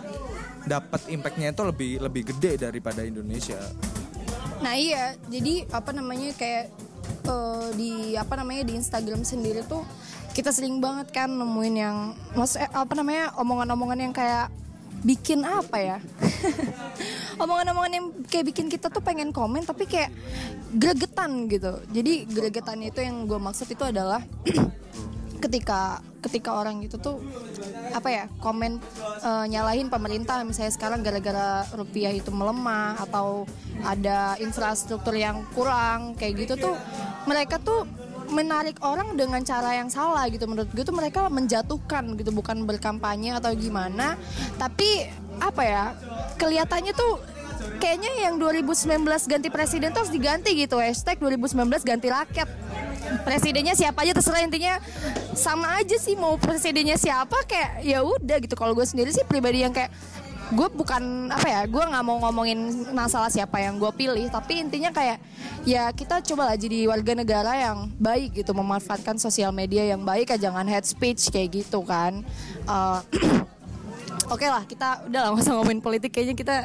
dapat 0.65 1.01
impactnya 1.13 1.53
itu 1.53 1.61
lebih 1.61 1.91
lebih 2.01 2.23
gede 2.33 2.57
daripada 2.57 3.05
Indonesia. 3.05 3.61
Nah 4.65 4.73
iya, 4.73 5.13
jadi 5.29 5.69
apa 5.69 5.93
namanya 5.93 6.33
kayak 6.33 6.73
eh, 7.25 7.67
di 7.77 7.91
apa 8.17 8.33
namanya 8.41 8.65
di 8.65 8.73
Instagram 8.81 9.21
sendiri 9.21 9.61
tuh 9.69 9.85
kita 10.35 10.51
sering 10.51 10.83
banget 10.83 11.15
kan 11.15 11.31
nemuin 11.31 11.75
yang 11.79 11.97
mas 12.35 12.59
eh, 12.59 12.67
apa 12.67 12.91
namanya 12.91 13.31
omongan-omongan 13.39 13.99
yang 14.03 14.11
kayak 14.11 14.51
bikin 14.99 15.47
apa 15.47 15.77
ya? 15.79 15.97
omongan-omongan 17.43 17.93
yang 17.95 18.05
kayak 18.27 18.51
bikin 18.51 18.67
kita 18.67 18.91
tuh 18.91 18.99
pengen 18.99 19.31
komen 19.31 19.63
tapi 19.63 19.87
kayak 19.87 20.11
gregetan 20.75 21.47
gitu. 21.47 21.79
Jadi 21.87 22.27
gregetan 22.27 22.83
itu 22.83 22.99
yang 22.99 23.23
gue 23.23 23.39
maksud 23.39 23.71
itu 23.71 23.79
adalah 23.87 24.19
ketika 25.45 26.03
ketika 26.19 26.57
orang 26.57 26.83
itu 26.83 26.99
tuh 26.99 27.21
apa 27.95 28.09
ya 28.11 28.25
komen 28.43 28.81
eh, 29.23 29.45
nyalahin 29.47 29.87
pemerintah 29.87 30.43
misalnya 30.43 30.75
sekarang 30.75 30.99
gara-gara 30.99 31.63
rupiah 31.79 32.11
itu 32.11 32.33
melemah 32.33 32.99
atau 33.07 33.47
ada 33.87 34.35
infrastruktur 34.43 35.15
yang 35.15 35.47
kurang 35.55 36.17
kayak 36.19 36.43
gitu 36.43 36.59
tuh 36.59 36.75
mereka 37.23 37.55
tuh 37.61 37.87
menarik 38.29 38.81
orang 38.81 39.13
dengan 39.13 39.41
cara 39.45 39.77
yang 39.77 39.89
salah 39.89 40.25
gitu. 40.29 40.45
Menurut 40.49 40.69
gue 40.71 40.83
tuh 40.85 40.95
mereka 40.95 41.27
menjatuhkan 41.27 42.15
gitu 42.17 42.31
bukan 42.33 42.65
berkampanye 42.65 43.35
atau 43.37 43.51
gimana. 43.53 44.17
Tapi 44.57 45.09
apa 45.41 45.61
ya 45.63 45.83
kelihatannya 46.39 46.93
tuh 46.95 47.19
kayaknya 47.79 48.29
yang 48.29 48.35
2019 48.39 49.03
ganti 49.27 49.49
presiden 49.51 49.91
tuh 49.91 50.05
harus 50.05 50.13
diganti 50.13 50.55
gitu. 50.55 50.79
Hashtag 50.79 51.19
2019 51.19 51.83
ganti 51.83 52.07
rakyat. 52.09 52.49
Presidennya 53.21 53.77
siapa 53.77 54.01
aja 54.01 54.17
terserah 54.17 54.41
intinya 54.41 54.81
sama 55.37 55.77
aja 55.77 55.93
sih 56.01 56.17
mau 56.17 56.35
presidennya 56.41 56.97
siapa 56.97 57.45
kayak 57.45 57.85
ya 57.85 58.01
udah 58.01 58.37
gitu. 58.41 58.57
Kalau 58.57 58.73
gue 58.73 58.85
sendiri 58.85 59.13
sih 59.13 59.21
pribadi 59.27 59.61
yang 59.61 59.71
kayak 59.71 59.93
gue 60.53 60.67
bukan 60.77 61.33
apa 61.33 61.47
ya 61.49 61.61
gue 61.65 61.83
nggak 61.83 62.03
mau 62.05 62.21
ngomongin 62.21 62.85
masalah 62.93 63.33
siapa 63.33 63.57
yang 63.57 63.81
gue 63.81 63.91
pilih 63.97 64.29
tapi 64.29 64.61
intinya 64.61 64.93
kayak 64.93 65.17
ya 65.65 65.89
kita 65.89 66.21
coba 66.21 66.53
lah 66.53 66.57
jadi 66.57 66.85
warga 66.85 67.17
negara 67.17 67.53
yang 67.57 67.89
baik 67.97 68.45
gitu 68.45 68.53
memanfaatkan 68.53 69.17
sosial 69.17 69.49
media 69.49 69.81
yang 69.81 70.05
baik 70.05 70.29
aja 70.29 70.45
jangan 70.53 70.69
head 70.69 70.85
speech 70.85 71.33
kayak 71.33 71.65
gitu 71.65 71.81
kan 71.81 72.21
Eh, 72.65 72.99
Oke 74.33 74.49
lah 74.49 74.65
kita 74.65 75.05
udah 75.05 75.19
nggak 75.29 75.37
usah 75.37 75.53
ngomongin 75.53 75.81
politik 75.85 76.09
kayaknya 76.09 76.33
kita 76.33 76.55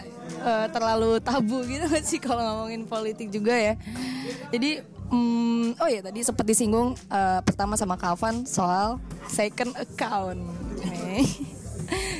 eh, 0.40 0.66
terlalu 0.72 1.20
tabu 1.20 1.60
gitu 1.68 1.92
sih 2.08 2.16
kalau 2.16 2.40
ngomongin 2.40 2.88
politik 2.88 3.28
juga 3.28 3.52
ya. 3.52 3.76
Jadi 4.48 4.80
hmm, 5.12 5.76
oh 5.76 5.88
ya 5.92 6.00
tadi 6.00 6.24
sempat 6.24 6.48
disinggung 6.48 6.96
eh, 6.96 7.40
pertama 7.44 7.76
sama 7.76 8.00
Calvan 8.00 8.48
soal 8.48 8.96
second 9.28 9.76
account. 9.76 10.40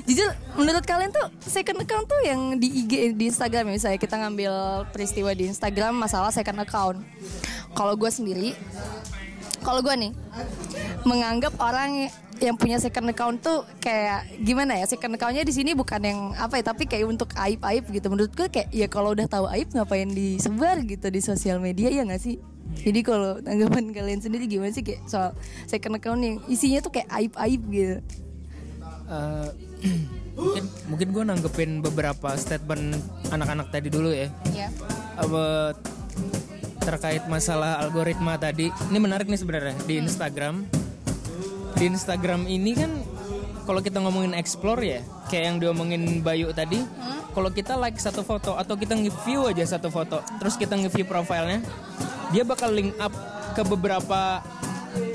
Jujur 0.09 0.30
menurut 0.57 0.85
kalian 0.85 1.11
tuh 1.12 1.28
second 1.45 1.80
account 1.83 2.07
tuh 2.09 2.21
yang 2.25 2.57
di 2.57 2.85
IG 2.85 3.14
di 3.16 3.25
Instagram 3.28 3.71
ya? 3.71 3.73
Misalnya 3.76 4.00
kita 4.00 4.16
ngambil 4.21 4.52
peristiwa 4.92 5.30
di 5.35 5.50
Instagram 5.50 5.97
masalah 5.97 6.33
second 6.33 6.61
account. 6.62 7.02
Kalau 7.76 7.95
gue 7.95 8.11
sendiri 8.11 8.57
kalau 9.61 9.85
gue 9.85 9.92
nih 9.92 10.12
menganggap 11.04 11.52
orang 11.61 12.09
yang 12.40 12.57
punya 12.57 12.80
second 12.80 13.12
account 13.12 13.45
tuh 13.45 13.69
kayak 13.85 14.25
gimana 14.40 14.80
ya? 14.80 14.88
Second 14.88 15.21
accountnya 15.21 15.45
di 15.45 15.52
sini 15.52 15.76
bukan 15.76 16.00
yang 16.00 16.21
apa 16.40 16.57
ya 16.57 16.73
tapi 16.73 16.88
kayak 16.88 17.04
untuk 17.04 17.28
aib 17.37 17.61
aib 17.61 17.85
gitu. 17.92 18.09
Menurut 18.09 18.33
gue 18.33 18.49
kayak 18.49 18.73
ya 18.73 18.88
kalau 18.88 19.12
udah 19.12 19.28
tahu 19.28 19.45
aib 19.52 19.69
ngapain 19.76 20.09
disebar 20.09 20.80
gitu 20.88 21.12
di 21.12 21.21
sosial 21.21 21.61
media 21.61 21.92
ya 21.92 22.09
nggak 22.09 22.21
sih? 22.21 22.40
Jadi 22.71 23.00
kalau 23.04 23.42
tanggapan 23.42 23.92
kalian 23.92 24.21
sendiri 24.25 24.49
gimana 24.49 24.73
sih? 24.73 24.80
Kayak 24.80 25.04
soal 25.04 25.37
second 25.69 26.00
account 26.00 26.21
yang 26.25 26.40
isinya 26.49 26.80
tuh 26.80 26.92
kayak 26.97 27.09
aib 27.12 27.33
aib 27.37 27.62
gitu. 27.69 27.97
Eh, 29.11 29.49
mungkin 30.40 30.64
mungkin 30.88 31.08
gue 31.12 31.25
nanggepin 31.26 31.70
beberapa 31.84 32.32
statement 32.37 32.96
anak-anak 33.28 33.68
tadi 33.68 33.88
dulu 33.92 34.10
ya. 34.12 34.28
Apa 35.20 35.75
terkait 36.80 37.25
masalah 37.28 37.80
algoritma 37.84 38.40
tadi. 38.40 38.72
Ini 38.90 38.99
menarik 38.99 39.28
nih 39.28 39.40
sebenarnya 39.40 39.76
di 39.84 40.00
Instagram. 40.00 40.64
Di 41.76 41.84
Instagram 41.88 42.49
ini 42.49 42.72
kan 42.76 42.92
kalau 43.64 43.80
kita 43.84 44.02
ngomongin 44.02 44.34
explore 44.34 44.82
ya 44.82 45.00
kayak 45.30 45.44
yang 45.46 45.56
diomongin 45.62 46.25
Bayu 46.26 46.50
tadi 46.50 46.82
kalau 47.30 47.54
kita 47.54 47.78
like 47.78 47.96
satu 48.02 48.26
foto 48.26 48.58
atau 48.58 48.75
kita 48.75 48.99
nge-view 48.99 49.46
aja 49.46 49.78
satu 49.78 49.87
foto 49.94 50.18
terus 50.42 50.58
kita 50.58 50.75
nge-view 50.75 51.06
profilnya 51.06 51.62
dia 52.34 52.42
bakal 52.42 52.75
link 52.75 52.90
up 52.99 53.14
ke 53.54 53.62
beberapa 53.62 54.42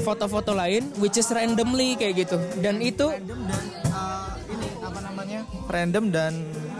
foto-foto 0.08 0.56
lain 0.56 0.88
which 1.04 1.20
is 1.20 1.28
randomly 1.32 2.00
kayak 2.00 2.28
gitu. 2.28 2.38
Dan 2.60 2.80
itu 2.80 3.12
random 3.12 3.40
dan 3.50 3.64
random 5.76 6.08
dan 6.08 6.32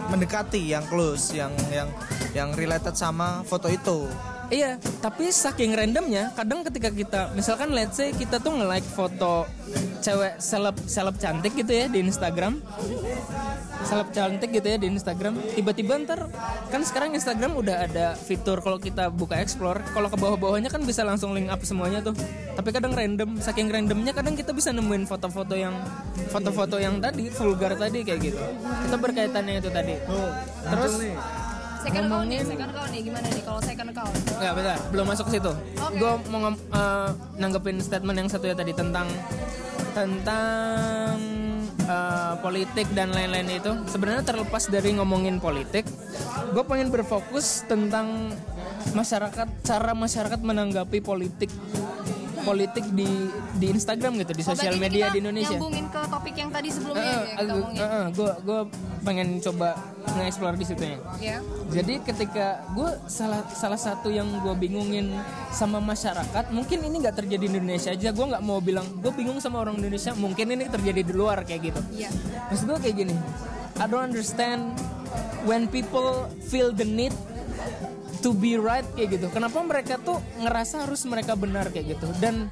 mendekati 0.08 0.72
yang 0.72 0.84
close 0.88 1.36
yang 1.36 1.52
yang 1.68 1.92
yang 2.32 2.48
related 2.56 2.96
sama 2.96 3.44
foto 3.44 3.68
itu. 3.68 4.08
Iya, 4.46 4.78
tapi 5.02 5.34
saking 5.34 5.74
randomnya, 5.74 6.30
kadang 6.38 6.62
ketika 6.62 6.86
kita, 6.94 7.20
misalkan 7.34 7.74
let's 7.74 7.98
say 7.98 8.14
kita 8.14 8.38
tuh 8.38 8.54
nge-like 8.54 8.86
foto 8.86 9.42
cewek 9.98 10.38
seleb 10.38 10.78
seleb 10.86 11.18
cantik 11.18 11.50
gitu 11.58 11.74
ya 11.74 11.90
di 11.90 11.98
Instagram, 11.98 12.62
seleb 13.86 14.08
cantik 14.10 14.50
gitu 14.50 14.66
ya 14.66 14.76
di 14.76 14.90
Instagram, 14.90 15.38
tiba-tiba 15.54 15.94
ntar 16.02 16.26
kan 16.68 16.82
sekarang 16.82 17.14
Instagram 17.14 17.54
udah 17.54 17.86
ada 17.86 18.06
fitur 18.18 18.58
kalau 18.58 18.82
kita 18.82 19.08
buka 19.08 19.38
explore, 19.38 19.78
kalau 19.94 20.10
ke 20.10 20.18
bawah-bawahnya 20.18 20.68
kan 20.68 20.82
bisa 20.82 21.06
langsung 21.06 21.30
link 21.32 21.46
up 21.46 21.62
semuanya 21.62 22.02
tuh. 22.02 22.12
Tapi 22.58 22.68
kadang 22.74 22.92
random, 22.92 23.38
saking 23.38 23.70
randomnya 23.70 24.10
kadang 24.10 24.34
kita 24.34 24.50
bisa 24.50 24.74
nemuin 24.74 25.06
foto-foto 25.06 25.54
yang 25.54 25.78
foto-foto 26.34 26.82
yang 26.82 26.98
tadi 26.98 27.30
vulgar 27.30 27.78
tadi 27.78 28.02
kayak 28.02 28.20
gitu. 28.20 28.42
Itu 28.90 28.96
berkaitannya 28.98 29.62
itu 29.62 29.70
tadi. 29.70 29.94
Terus 30.66 30.92
second 31.86 32.10
account 32.10 32.26
nih 32.26 32.40
second 32.42 32.70
account 32.74 32.90
nih 32.90 33.00
gimana 33.06 33.26
nih 33.30 33.42
kalau 33.46 33.60
second 33.62 33.88
account 33.94 34.14
Nggak, 34.26 34.52
bentar, 34.58 34.78
belum 34.90 35.06
masuk 35.06 35.24
ke 35.30 35.32
situ. 35.38 35.52
Oke. 35.78 35.96
Gue 36.02 36.12
mau 36.34 36.50
eh, 36.50 37.10
nanggepin 37.38 37.78
statement 37.78 38.16
yang 38.18 38.28
satu 38.28 38.50
ya 38.50 38.56
tadi 38.58 38.74
tentang 38.74 39.06
tentang 39.94 41.45
eh, 41.84 42.34
politik 42.40 42.88
dan 42.96 43.12
lain-lain 43.12 43.60
itu. 43.60 43.72
Sebenarnya 43.90 44.24
terlepas 44.24 44.70
dari 44.72 44.96
ngomongin 44.96 45.42
politik, 45.42 45.84
gue 46.52 46.64
pengen 46.64 46.88
berfokus 46.88 47.68
tentang 47.68 48.32
masyarakat, 48.96 49.48
cara 49.66 49.92
masyarakat 49.92 50.40
menanggapi 50.40 51.04
politik 51.04 51.52
politik 52.46 52.86
di 52.94 53.08
di 53.58 53.66
Instagram 53.68 54.22
gitu, 54.22 54.32
di 54.32 54.42
Oh, 54.46 54.54
sosial 54.54 54.78
media 54.78 55.10
kita 55.10 55.14
di 55.14 55.18
Indonesia. 55.18 55.50
nyambungin 55.58 55.86
ke 55.90 56.00
topik 56.06 56.34
yang 56.38 56.50
tadi 56.54 56.68
sebelumnya 56.70 57.02
ya 57.02 57.10
yang 57.10 57.26
kita 57.26 57.42
omongin 57.58 58.06
gue 58.14 58.30
gue 58.46 58.60
pengen 59.02 59.28
coba 59.38 59.68
nge-explore 60.16 60.56
di 60.56 60.64
situ 60.64 60.82
ya. 60.86 60.98
ya 61.18 61.36
Jadi 61.66 61.94
ketika 62.00 62.46
gue 62.72 62.90
salah 63.06 63.42
salah 63.50 63.76
satu 63.76 64.08
yang 64.08 64.30
gue 64.40 64.54
bingungin 64.54 65.10
sama 65.50 65.82
masyarakat, 65.82 66.54
mungkin 66.54 66.78
ini 66.80 67.02
nggak 67.02 67.16
terjadi 67.18 67.44
di 67.50 67.56
Indonesia 67.58 67.90
aja. 67.90 68.08
Gue 68.14 68.26
nggak 68.30 68.42
mau 68.42 68.62
bilang 68.62 68.86
gue 69.02 69.10
bingung 69.10 69.42
sama 69.42 69.60
orang 69.60 69.76
Indonesia, 69.76 70.14
mungkin 70.14 70.46
ini 70.54 70.70
terjadi 70.70 71.02
di 71.02 71.12
luar 71.12 71.42
kayak 71.42 71.74
gitu. 71.74 71.80
iya 71.92 72.08
Maksud 72.48 72.64
gue 72.70 72.78
kayak 72.86 72.96
gini, 73.02 73.14
I 73.76 73.84
don't 73.90 74.06
understand 74.06 74.70
when 75.44 75.66
people 75.66 76.30
feel 76.46 76.70
the 76.70 76.86
need 76.86 77.12
to 78.22 78.32
be 78.36 78.56
right 78.56 78.86
kayak 78.94 79.20
gitu. 79.20 79.26
Kenapa 79.32 79.58
mereka 79.64 80.00
tuh 80.00 80.20
ngerasa 80.40 80.86
harus 80.88 81.02
mereka 81.08 81.34
benar 81.34 81.68
kayak 81.72 81.98
gitu? 81.98 82.08
Dan 82.20 82.48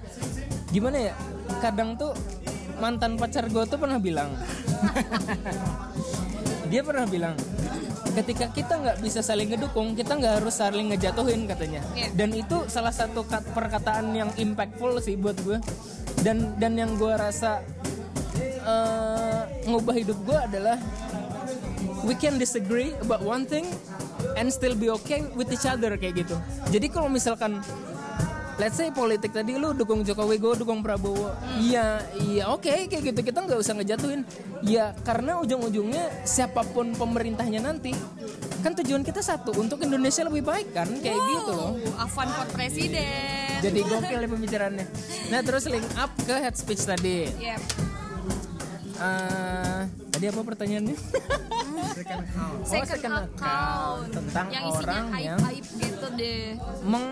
gimana 0.71 1.13
ya? 1.13 1.15
Kadang 1.61 1.97
tuh 1.97 2.13
mantan 2.83 3.15
pacar 3.17 3.47
gue 3.47 3.65
tuh 3.69 3.79
pernah 3.79 4.03
bilang, 4.03 4.35
dia 6.73 6.83
pernah 6.83 7.07
bilang, 7.07 7.39
ketika 8.19 8.51
kita 8.51 8.75
nggak 8.83 8.99
bisa 8.99 9.23
saling 9.23 9.51
ngedukung, 9.55 9.95
kita 9.95 10.19
nggak 10.19 10.43
harus 10.43 10.55
saling 10.59 10.91
ngejatuhin 10.91 11.47
katanya. 11.47 11.83
Iya. 11.95 12.09
Dan 12.15 12.35
itu 12.35 12.67
salah 12.67 12.91
satu 12.91 13.23
kat- 13.27 13.47
perkataan 13.55 14.11
yang 14.15 14.31
impactful 14.35 14.99
sih 15.03 15.15
buat 15.15 15.39
gue. 15.43 15.59
Dan 16.25 16.57
dan 16.57 16.75
yang 16.75 16.97
gue 16.97 17.13
rasa 17.15 17.61
eh, 18.41 19.41
ngubah 19.69 19.95
hidup 19.95 20.19
gue 20.25 20.39
adalah 20.39 20.77
we 22.05 22.13
can 22.17 22.37
disagree 22.37 22.93
about 23.01 23.25
one 23.25 23.45
thing 23.49 23.65
and 24.39 24.51
still 24.51 24.75
be 24.75 24.91
okay 24.91 25.27
with 25.35 25.51
each 25.51 25.67
other 25.67 25.95
kayak 25.99 26.27
gitu. 26.27 26.37
Jadi 26.71 26.87
kalau 26.91 27.09
misalkan 27.11 27.63
let's 28.59 28.79
say 28.79 28.91
politik 28.95 29.35
tadi 29.35 29.59
lu 29.59 29.75
dukung 29.75 30.07
Jokowi, 30.07 30.39
gue 30.39 30.63
dukung 30.63 30.81
Prabowo. 30.83 31.35
Iya, 31.59 32.03
iya 32.23 32.45
oke 32.51 32.71
kayak 32.87 33.03
gitu 33.03 33.21
kita 33.23 33.43
nggak 33.43 33.59
usah 33.59 33.75
ngejatuhin. 33.79 34.23
Ya 34.65 34.95
karena 35.03 35.43
ujung-ujungnya 35.43 36.25
siapa 36.25 36.63
pun 36.65 36.95
pemerintahnya 36.95 37.61
nanti 37.61 37.93
kan 38.65 38.73
tujuan 38.81 39.05
kita 39.05 39.21
satu 39.21 39.53
untuk 39.61 39.85
Indonesia 39.85 40.25
lebih 40.25 40.41
baik 40.41 40.73
kan 40.73 40.89
kayak 41.03 41.21
gitu 41.21 41.53
loh. 41.53 41.77
Oh, 41.77 42.01
Afan 42.01 42.33
for 42.33 42.49
presiden 42.57 43.61
Jadi 43.61 43.81
gokil 43.85 44.19
nih 44.25 44.31
pembicaraannya. 44.31 44.87
Nah 45.29 45.41
terus 45.45 45.69
link 45.69 45.85
up 46.01 46.13
ke 46.25 46.33
head 46.33 46.57
speech 46.57 46.85
tadi. 46.89 47.29
Iya. 47.37 47.61
Eh, 48.95 49.81
tadi 50.25 50.33
apa 50.33 50.41
pertanyaannya? 50.43 50.97
second, 51.95 52.23
second 52.65 53.13
account, 53.13 53.29
account. 53.31 54.09
Tentang 54.11 54.47
yang 54.49 54.65
isinya 54.65 54.89
orang 54.89 55.07
aib 55.13 55.27
yang- 55.27 55.41
aib 55.45 55.67
gitu 55.77 56.07
deh 56.15 56.45
Meng, 56.83 57.07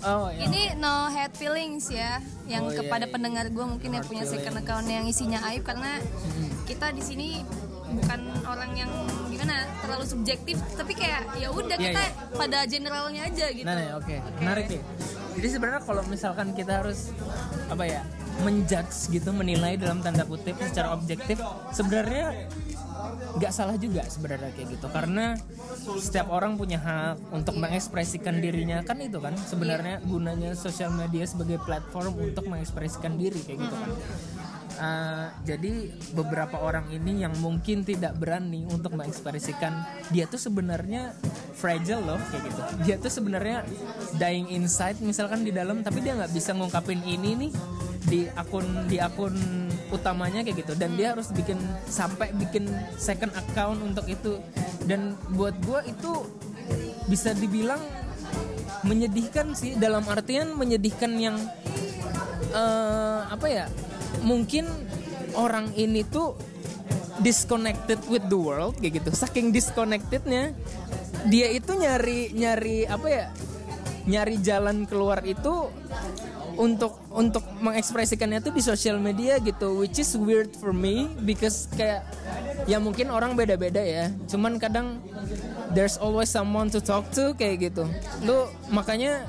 oh 0.00 0.26
ya. 0.30 0.40
ini 0.40 0.60
no 0.76 0.94
hate 1.08 1.34
feelings 1.34 1.90
ya 1.90 2.22
yang 2.46 2.64
Oh, 2.64 2.70
iya, 2.70 2.78
kepada 2.80 3.04
iya. 3.04 3.12
pendengar 3.12 3.46
gue 3.48 3.64
mungkin 3.66 3.90
yang 3.92 4.04
punya 4.04 4.24
second 4.24 4.56
account 4.56 4.86
yang 4.86 5.04
isinya 5.04 5.42
aib 5.50 5.62
karena 5.62 5.98
kita 6.64 6.92
di 6.92 7.02
sini 7.02 7.28
bukan 7.90 8.20
orang 8.44 8.70
yang 8.76 8.92
gimana 9.26 9.64
terlalu 9.80 10.04
subjektif 10.06 10.56
tapi 10.74 10.92
kayak 10.92 11.24
ya 11.34 11.48
udah 11.50 11.76
Iya, 11.76 11.84
kita 11.88 12.02
iya. 12.04 12.36
pada 12.36 12.58
generalnya 12.64 13.22
aja 13.24 13.46
gitu 13.50 13.66
Nah, 13.66 13.96
oke. 13.96 14.16
Menarik 14.38 14.66
nih. 14.68 14.82
Jadi 15.34 15.48
sebenarnya 15.48 15.82
kalau 15.82 16.02
misalkan 16.04 16.52
kita 16.52 16.78
harus 16.78 17.10
apa 17.66 17.84
ya? 17.84 18.02
Menjudge 18.42 19.10
gitu 19.10 19.30
menilai 19.34 19.74
dalam 19.74 19.98
tanda 20.02 20.22
kutip 20.22 20.58
secara 20.62 20.94
objektif 20.94 21.40
sebenarnya 21.74 22.48
nggak 23.38 23.52
salah 23.54 23.76
juga 23.78 24.02
sebenarnya 24.06 24.50
kayak 24.54 24.68
gitu. 24.78 24.86
Karena 24.90 25.38
setiap 25.98 26.34
orang 26.34 26.58
punya 26.58 26.78
hak 26.82 27.30
untuk 27.30 27.54
mengekspresikan 27.58 28.42
dirinya. 28.42 28.82
Kan 28.82 28.98
itu 29.02 29.22
kan 29.22 29.34
sebenarnya 29.38 30.02
gunanya 30.02 30.58
sosial 30.58 30.90
media 30.90 31.24
sebagai 31.26 31.62
platform 31.62 32.18
untuk 32.18 32.50
mengekspresikan 32.50 33.14
diri 33.14 33.38
kayak 33.46 33.58
gitu 33.62 33.76
kan. 33.76 33.90
Uh, 34.78 35.26
jadi 35.42 35.90
beberapa 36.14 36.54
orang 36.62 36.86
ini 36.94 37.26
yang 37.26 37.34
mungkin 37.42 37.82
tidak 37.82 38.14
berani 38.14 38.62
untuk 38.70 38.94
mengekspresikan 38.94 39.74
dia 40.14 40.30
tuh 40.30 40.38
sebenarnya 40.38 41.18
fragile 41.58 42.02
loh 42.02 42.20
kayak 42.30 42.42
gitu. 42.46 42.62
Dia 42.86 42.96
tuh 43.02 43.10
sebenarnya 43.10 43.66
dying 44.22 44.46
inside 44.54 45.02
misalkan 45.02 45.42
di 45.42 45.50
dalam 45.50 45.82
tapi 45.82 45.98
dia 45.98 46.14
nggak 46.14 46.30
bisa 46.30 46.54
ngungkapin 46.54 47.02
ini 47.02 47.30
nih 47.46 47.50
di 48.08 48.24
akun 48.34 48.88
di 48.88 48.96
akun 48.98 49.36
utamanya 49.92 50.40
kayak 50.42 50.64
gitu. 50.64 50.72
Dan 50.74 50.96
dia 50.96 51.14
harus 51.14 51.30
bikin 51.30 51.60
sampai 51.86 52.32
bikin 52.34 52.68
second 52.96 53.32
account 53.36 53.78
untuk 53.84 54.08
itu. 54.08 54.40
Dan 54.88 55.14
buat 55.36 55.54
gue 55.62 55.80
itu 55.92 56.12
bisa 57.08 57.36
dibilang 57.36 57.80
menyedihkan 58.84 59.52
sih. 59.52 59.76
Dalam 59.76 60.04
artian 60.08 60.56
menyedihkan 60.56 61.12
yang 61.20 61.36
uh, 62.56 63.28
apa 63.28 63.46
ya 63.46 63.66
mungkin 64.24 64.66
orang 65.36 65.70
ini 65.76 66.02
tuh 66.08 66.34
disconnected 67.20 67.98
with 68.08 68.24
the 68.32 68.38
world 68.38 68.74
kayak 68.80 69.04
gitu. 69.04 69.10
Saking 69.12 69.52
disconnectednya 69.52 70.56
dia 71.26 71.50
itu 71.50 71.74
nyari 71.74 72.30
nyari 72.32 72.86
apa 72.86 73.08
ya 73.10 73.26
nyari 74.08 74.40
jalan 74.40 74.86
keluar 74.88 75.20
itu 75.26 75.68
untuk 76.58 76.98
untuk 77.14 77.46
mengekspresikannya 77.62 78.42
tuh 78.42 78.50
di 78.50 78.58
sosial 78.58 78.98
media 78.98 79.38
gitu 79.38 79.78
which 79.78 80.02
is 80.02 80.10
weird 80.18 80.50
for 80.58 80.74
me 80.74 81.06
because 81.22 81.70
kayak 81.78 82.02
ya 82.66 82.82
mungkin 82.82 83.08
orang 83.14 83.38
beda-beda 83.38 83.80
ya. 83.80 84.10
Cuman 84.26 84.58
kadang 84.58 84.98
there's 85.72 85.96
always 85.96 86.28
someone 86.28 86.68
to 86.68 86.82
talk 86.82 87.06
to 87.14 87.32
kayak 87.38 87.70
gitu. 87.72 87.86
Lu 88.26 88.50
makanya 88.74 89.24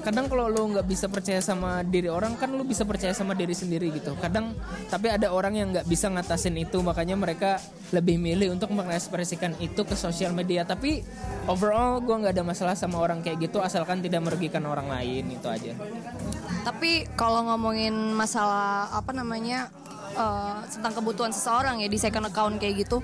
kadang 0.00 0.32
kalau 0.32 0.48
lu 0.48 0.72
nggak 0.72 0.88
bisa 0.88 1.12
percaya 1.12 1.44
sama 1.44 1.84
diri 1.84 2.08
orang 2.08 2.32
kan 2.40 2.48
lu 2.48 2.64
bisa 2.64 2.88
percaya 2.88 3.12
sama 3.12 3.36
diri 3.36 3.52
sendiri 3.52 3.92
gitu. 3.92 4.16
Kadang 4.16 4.56
tapi 4.88 5.12
ada 5.12 5.30
orang 5.30 5.54
yang 5.54 5.68
nggak 5.70 5.86
bisa 5.86 6.08
ngatasin 6.08 6.56
itu 6.56 6.80
makanya 6.80 7.14
mereka 7.14 7.60
lebih 7.92 8.16
milih 8.16 8.56
untuk 8.56 8.72
mengekspresikan 8.72 9.54
itu 9.60 9.84
ke 9.84 9.94
sosial 9.94 10.32
media. 10.32 10.64
Tapi 10.64 11.04
overall 11.46 12.00
gue 12.00 12.16
nggak 12.26 12.34
ada 12.34 12.44
masalah 12.44 12.74
sama 12.74 12.98
orang 12.98 13.20
kayak 13.20 13.50
gitu 13.50 13.60
asalkan 13.60 14.00
tidak 14.00 14.24
merugikan 14.24 14.64
orang 14.66 14.88
lain 14.88 15.30
itu 15.30 15.46
aja 15.46 15.74
tapi 16.60 17.08
kalau 17.18 17.44
ngomongin 17.50 17.92
masalah 18.14 18.88
apa 18.92 19.10
namanya 19.16 19.68
uh, 20.14 20.60
tentang 20.68 20.96
kebutuhan 21.00 21.32
seseorang 21.32 21.82
ya 21.82 21.88
di 21.88 21.98
second 21.98 22.28
account 22.28 22.60
kayak 22.60 22.86
gitu 22.86 23.02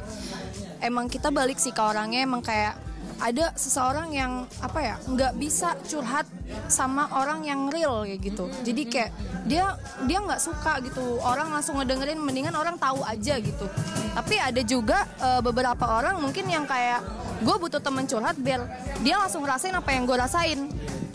emang 0.81 1.09
kita 1.09 1.33
balik 1.33 1.57
sih 1.57 1.73
ke 1.73 1.83
orangnya 1.83 2.23
emang 2.23 2.45
kayak 2.45 2.77
ada 3.17 3.53
seseorang 3.57 4.13
yang 4.13 4.45
apa 4.61 4.79
ya 4.81 4.95
nggak 5.09 5.33
bisa 5.41 5.73
curhat 5.89 6.29
sama 6.69 7.09
orang 7.17 7.43
yang 7.49 7.73
real 7.73 8.05
kayak 8.05 8.21
gitu. 8.23 8.45
Jadi 8.63 8.83
kayak 8.87 9.11
dia 9.49 9.77
dia 10.05 10.19
nggak 10.21 10.41
suka 10.41 10.79
gitu. 10.85 11.17
Orang 11.25 11.49
langsung 11.51 11.81
ngedengerin 11.81 12.21
mendingan 12.21 12.53
orang 12.53 12.77
tahu 12.77 13.01
aja 13.03 13.41
gitu. 13.41 13.67
Tapi 14.13 14.35
ada 14.37 14.61
juga 14.65 15.09
uh, 15.21 15.41
beberapa 15.41 15.85
orang 15.89 16.21
mungkin 16.21 16.49
yang 16.49 16.69
kayak 16.69 17.01
gue 17.41 17.57
butuh 17.57 17.81
temen 17.81 18.09
curhat 18.09 18.37
biar 18.41 18.65
dia 19.05 19.21
langsung 19.21 19.45
ngerasain 19.45 19.73
apa 19.73 19.91
yang 19.93 20.05
gue 20.05 20.17
rasain. 20.17 20.61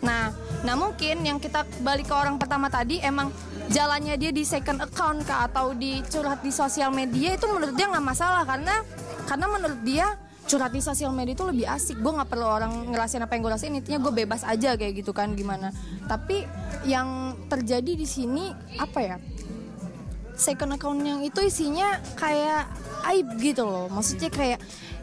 Nah 0.01 0.33
nah 0.61 0.75
mungkin 0.77 1.25
yang 1.25 1.37
kita 1.41 1.65
balik 1.81 2.09
ke 2.09 2.13
orang 2.13 2.37
pertama 2.37 2.69
tadi 2.69 3.01
emang 3.01 3.33
jalannya 3.69 4.17
dia 4.17 4.33
di 4.33 4.41
second 4.41 4.81
account 4.81 5.21
kah? 5.25 5.45
Atau 5.45 5.77
di 5.77 6.01
curhat 6.09 6.41
di 6.41 6.49
sosial 6.49 6.89
media 6.89 7.37
itu 7.37 7.45
menurut 7.45 7.77
dia 7.77 7.87
nggak 7.93 8.05
masalah. 8.05 8.41
Karena 8.41 8.75
karena 9.29 9.45
menurut 9.47 9.81
dia 9.85 10.17
curhat 10.49 10.73
di 10.73 10.81
sosial 10.81 11.13
media 11.13 11.37
itu 11.37 11.45
lebih 11.45 11.65
asik. 11.69 11.97
Gue 12.01 12.11
nggak 12.11 12.29
perlu 12.29 12.47
orang 12.47 12.91
ngerasain 12.91 13.21
apa 13.21 13.37
yang 13.37 13.41
gue 13.45 13.53
rasain. 13.53 13.73
Intinya 13.73 13.99
gue 14.01 14.13
bebas 14.25 14.41
aja 14.43 14.73
kayak 14.75 15.03
gitu 15.05 15.11
kan 15.13 15.33
gimana. 15.37 15.69
Tapi 16.09 16.45
yang 16.87 17.37
terjadi 17.47 17.93
di 17.93 18.07
sini 18.07 18.49
apa 18.81 18.99
ya 18.99 19.17
second 20.41 20.73
account 20.73 20.97
yang 21.05 21.21
itu 21.21 21.37
isinya 21.45 22.01
kayak 22.17 22.65
aib 23.13 23.27
gitu 23.37 23.63
loh. 23.63 23.85
Maksudnya 23.93 24.33
kayak 24.33 24.59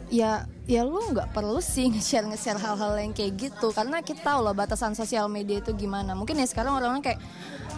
ya 0.09 0.43
ya 0.65 0.81
lu 0.85 0.99
nggak 1.13 1.31
perlu 1.31 1.61
sih 1.61 1.89
nge-share 1.89 2.25
nge-share 2.27 2.59
hal-hal 2.59 2.99
yang 2.99 3.15
kayak 3.15 3.39
gitu. 3.39 3.71
Karena 3.71 4.03
kita 4.03 4.21
tahu 4.35 4.39
loh 4.43 4.53
batasan 4.53 4.93
sosial 4.93 5.31
media 5.31 5.63
itu 5.63 5.71
gimana. 5.73 6.13
Mungkin 6.13 6.35
ya 6.37 6.45
sekarang 6.45 6.75
orang-orang 6.75 7.01
kayak 7.01 7.19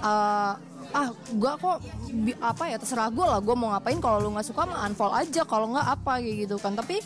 uh, 0.01 0.58
ah 0.91 1.08
gue 1.15 1.53
kok 1.56 1.80
apa 2.44 2.63
ya 2.68 2.75
terserah 2.75 3.08
gue 3.08 3.24
lah 3.24 3.39
gue 3.39 3.56
mau 3.56 3.72
ngapain. 3.77 4.01
Kalau 4.01 4.18
lu 4.20 4.34
nggak 4.34 4.48
suka 4.50 4.65
mah 4.65 4.89
unfollow 4.89 5.13
aja. 5.13 5.46
Kalau 5.46 5.72
nggak 5.72 5.88
apa 5.88 6.13
kayak 6.20 6.36
gitu 6.50 6.56
kan. 6.58 6.74
Tapi 6.74 7.00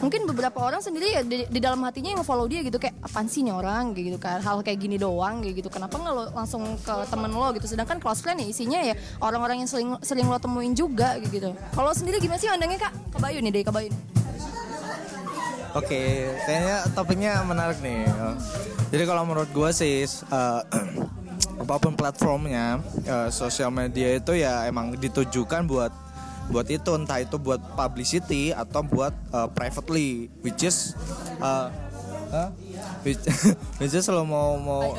mungkin 0.00 0.24
beberapa 0.24 0.58
orang 0.58 0.80
sendiri 0.80 1.12
ya 1.12 1.22
di, 1.22 1.44
di 1.46 1.60
dalam 1.60 1.80
hatinya 1.84 2.16
yang 2.16 2.24
follow 2.24 2.48
dia 2.48 2.64
gitu 2.64 2.80
kayak 2.80 2.96
apaan 3.04 3.28
sih 3.28 3.44
nih 3.44 3.54
orang? 3.54 3.92
Gitu 3.92 4.16
kan. 4.16 4.40
Hal 4.40 4.64
kayak 4.64 4.80
gini 4.80 4.96
doang 4.96 5.44
gitu. 5.44 5.68
Kenapa 5.68 6.00
nggak 6.00 6.14
lo 6.16 6.24
langsung 6.34 6.64
ke 6.80 6.94
temen 7.06 7.30
lo 7.30 7.48
gitu? 7.54 7.68
Sedangkan 7.68 8.00
close 8.00 8.24
friend 8.24 8.40
ya 8.40 8.46
isinya 8.48 8.80
ya 8.80 8.96
orang-orang 9.20 9.62
yang 9.62 9.70
sering 9.70 9.94
sering 10.00 10.26
lo 10.26 10.40
temuin 10.40 10.72
juga 10.72 11.20
gitu. 11.20 11.52
Kalau 11.54 11.92
sendiri 11.92 12.18
gimana 12.18 12.40
sih 12.40 12.48
mandangnya 12.48 12.90
kak? 12.90 12.92
Kebayu 13.14 13.38
nih 13.44 13.52
dari 13.52 13.66
kebayu 13.68 13.92
Oke, 15.70 16.26
kayaknya 16.50 16.82
topiknya 16.98 17.46
menarik 17.46 17.78
nih. 17.78 18.02
Jadi 18.90 19.06
kalau 19.06 19.22
menurut 19.22 19.46
gue 19.54 19.70
sih, 19.70 20.02
uh, 20.02 20.66
apa 21.62 21.74
pun 21.78 21.94
platformnya, 21.94 22.82
uh, 23.06 23.30
sosial 23.30 23.70
media 23.70 24.18
itu 24.18 24.34
ya 24.34 24.66
emang 24.66 24.98
ditujukan 24.98 25.70
buat 25.70 25.94
buat 26.50 26.66
itu 26.66 26.90
entah 26.98 27.22
itu 27.22 27.38
buat 27.38 27.62
publicity 27.78 28.50
atau 28.50 28.82
buat 28.82 29.14
uh, 29.30 29.46
privately 29.50 30.26
which 30.42 30.66
is 30.66 30.98
uh, 31.38 31.70
huh? 32.34 32.50
which, 33.06 33.22
which 33.78 33.94
is 33.94 34.06
lo 34.10 34.26
mau 34.26 34.58
mau 34.58 34.98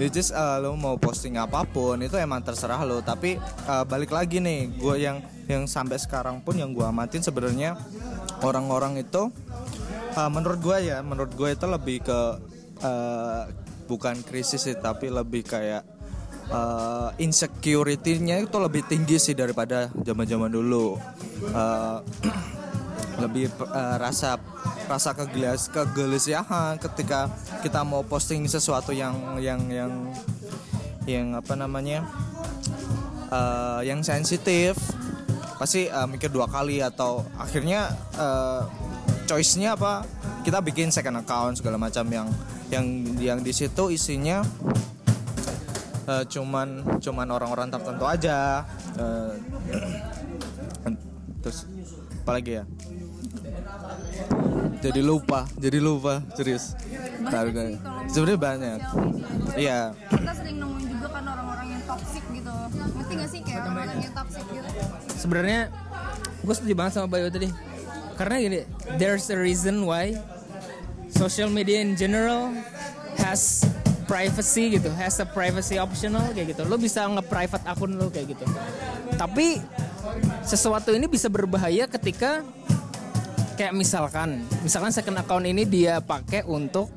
which 0.00 0.16
is 0.16 0.32
uh, 0.32 0.56
lo 0.58 0.74
mau 0.74 0.96
posting 0.96 1.36
apa 1.36 1.68
pun 1.68 2.00
itu 2.00 2.16
emang 2.16 2.40
terserah 2.40 2.80
lo 2.82 3.04
tapi 3.04 3.36
uh, 3.68 3.84
balik 3.84 4.10
lagi 4.10 4.40
nih 4.40 4.72
gue 4.74 4.96
yang 5.04 5.20
yang 5.44 5.68
sampai 5.68 6.00
sekarang 6.00 6.40
pun 6.40 6.56
yang 6.56 6.72
gue 6.72 6.84
amatin 6.84 7.20
sebenarnya 7.20 7.76
orang-orang 8.40 9.04
itu 9.04 9.28
uh, 10.16 10.30
menurut 10.32 10.58
gue 10.64 10.78
ya 10.88 11.04
menurut 11.04 11.32
gue 11.36 11.48
itu 11.52 11.66
lebih 11.68 12.02
ke 12.04 12.20
uh, 12.82 13.42
bukan 13.84 14.24
krisis 14.24 14.64
sih 14.64 14.76
tapi 14.76 15.12
lebih 15.12 15.44
kayak 15.44 15.84
uh, 16.50 17.10
insecurity-nya 17.16 18.44
itu 18.44 18.56
lebih 18.58 18.84
tinggi 18.88 19.16
sih 19.16 19.32
daripada 19.32 19.88
zaman-zaman 20.02 20.50
dulu. 20.50 20.98
Uh, 21.52 22.00
lebih 23.22 23.46
uh, 23.62 23.96
rasa 23.96 24.42
rasa 24.90 25.14
kegelis 25.14 25.70
kegelesiahan 25.70 26.76
ketika 26.82 27.30
kita 27.62 27.86
mau 27.86 28.02
posting 28.02 28.44
sesuatu 28.50 28.90
yang 28.90 29.38
yang 29.38 29.60
yang 29.70 29.92
yang 31.06 31.26
apa 31.38 31.54
namanya 31.54 32.04
uh, 33.30 33.80
yang 33.86 34.02
sensitif 34.02 34.76
pasti 35.56 35.86
uh, 35.88 36.04
mikir 36.10 36.28
dua 36.28 36.50
kali 36.50 36.82
atau 36.82 37.22
akhirnya 37.38 37.94
uh, 38.18 38.66
choice-nya 39.24 39.78
apa 39.78 40.04
kita 40.44 40.60
bikin 40.60 40.92
second 40.92 41.22
account 41.22 41.56
segala 41.56 41.80
macam 41.80 42.04
yang 42.10 42.28
yang 42.68 42.84
yang 43.16 43.38
di 43.40 43.52
situ 43.54 43.88
isinya 43.94 44.44
uh, 46.08 46.24
cuman 46.28 46.98
cuman 47.00 47.26
orang-orang 47.28 47.68
tertentu 47.72 48.04
aja. 48.04 48.64
Uh, 48.96 49.32
terus 51.44 51.68
apa 52.24 52.30
lagi 52.40 52.60
ya? 52.60 52.64
Jadi 54.80 55.00
lupa 55.00 55.48
jadi 55.56 55.78
lupa 55.80 56.20
serius. 56.36 56.76
Banyak 57.24 57.80
sebenarnya 58.12 58.40
banyak. 58.40 58.78
iya. 59.56 59.80
Kita 60.12 60.32
sering 60.36 60.60
nemuin 60.60 60.86
juga 60.92 61.08
kan 61.08 61.24
orang-orang 61.24 61.66
yang 61.72 61.82
toxic 61.88 62.24
gitu. 62.32 62.54
Ngerti 62.72 63.12
gak 63.16 63.28
sih? 63.32 63.40
Kayak 63.44 63.60
orang-orang 63.64 63.96
yang 64.04 64.12
toxic 64.12 64.44
gitu. 64.52 64.68
Sebenarnya 65.16 65.60
gue 66.44 66.54
setuju 66.54 66.74
banget 66.76 66.92
sama 67.00 67.08
Bayu 67.08 67.32
tadi. 67.32 67.48
Karena 68.14 68.34
gini 68.38 68.60
there's 69.00 69.26
a 69.32 69.36
reason 69.36 69.88
why 69.88 70.16
social 71.12 71.48
media 71.48 71.80
in 71.80 71.96
general 71.96 72.52
has 73.16 73.64
privacy 74.04 74.78
gitu 74.78 74.92
has 74.94 75.18
a 75.18 75.26
privacy 75.26 75.80
optional 75.80 76.22
kayak 76.36 76.54
gitu. 76.54 76.62
Lo 76.68 76.76
bisa 76.76 77.04
nge-private 77.08 77.64
akun 77.64 77.96
lo 77.96 78.12
kayak 78.12 78.36
gitu. 78.36 78.46
Tapi 79.16 79.58
sesuatu 80.44 80.92
ini 80.92 81.08
bisa 81.08 81.32
berbahaya 81.32 81.88
ketika 81.88 82.44
kayak 83.56 83.72
misalkan 83.72 84.44
misalkan 84.60 84.92
second 84.92 85.16
account 85.18 85.46
ini 85.46 85.64
dia 85.64 86.02
pakai 86.02 86.44
untuk 86.44 86.90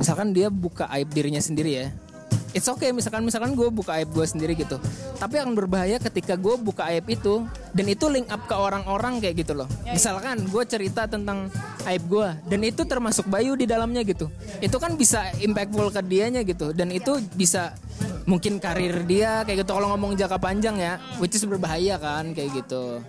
misalkan 0.00 0.32
dia 0.32 0.48
buka 0.48 0.88
aib 0.96 1.10
dirinya 1.12 1.42
sendiri 1.42 1.70
ya 1.84 1.86
it's 2.52 2.66
okay 2.66 2.90
misalkan 2.90 3.22
misalkan 3.22 3.54
gue 3.54 3.68
buka 3.70 3.98
aib 4.00 4.10
gue 4.12 4.26
sendiri 4.26 4.52
gitu. 4.58 4.76
Tapi 5.18 5.34
akan 5.40 5.54
berbahaya 5.54 6.00
ketika 6.02 6.34
gue 6.34 6.54
buka 6.58 6.88
aib 6.90 7.06
itu 7.10 7.44
dan 7.74 7.86
itu 7.86 8.06
link 8.10 8.26
up 8.30 8.42
ke 8.46 8.54
orang-orang 8.54 9.22
kayak 9.22 9.46
gitu 9.46 9.52
loh. 9.54 9.68
Misalkan 9.86 10.46
gue 10.46 10.62
cerita 10.66 11.06
tentang 11.06 11.48
aib 11.86 12.02
gue 12.08 12.28
dan 12.50 12.60
itu 12.66 12.82
termasuk 12.86 13.26
Bayu 13.30 13.54
di 13.54 13.66
dalamnya 13.68 14.02
gitu. 14.02 14.28
Itu 14.58 14.76
kan 14.82 14.94
bisa 14.98 15.30
impactful 15.38 15.94
ke 15.94 16.00
dianya 16.06 16.42
gitu 16.42 16.74
dan 16.74 16.90
itu 16.90 17.18
bisa 17.36 17.74
mungkin 18.28 18.58
karir 18.62 19.06
dia 19.06 19.42
kayak 19.46 19.66
gitu. 19.66 19.70
Kalau 19.74 19.90
ngomong 19.94 20.18
jangka 20.18 20.38
panjang 20.38 20.76
ya 20.78 20.98
which 21.22 21.34
is 21.34 21.44
berbahaya 21.46 21.96
kan 21.98 22.34
kayak 22.34 22.62
gitu 22.62 23.00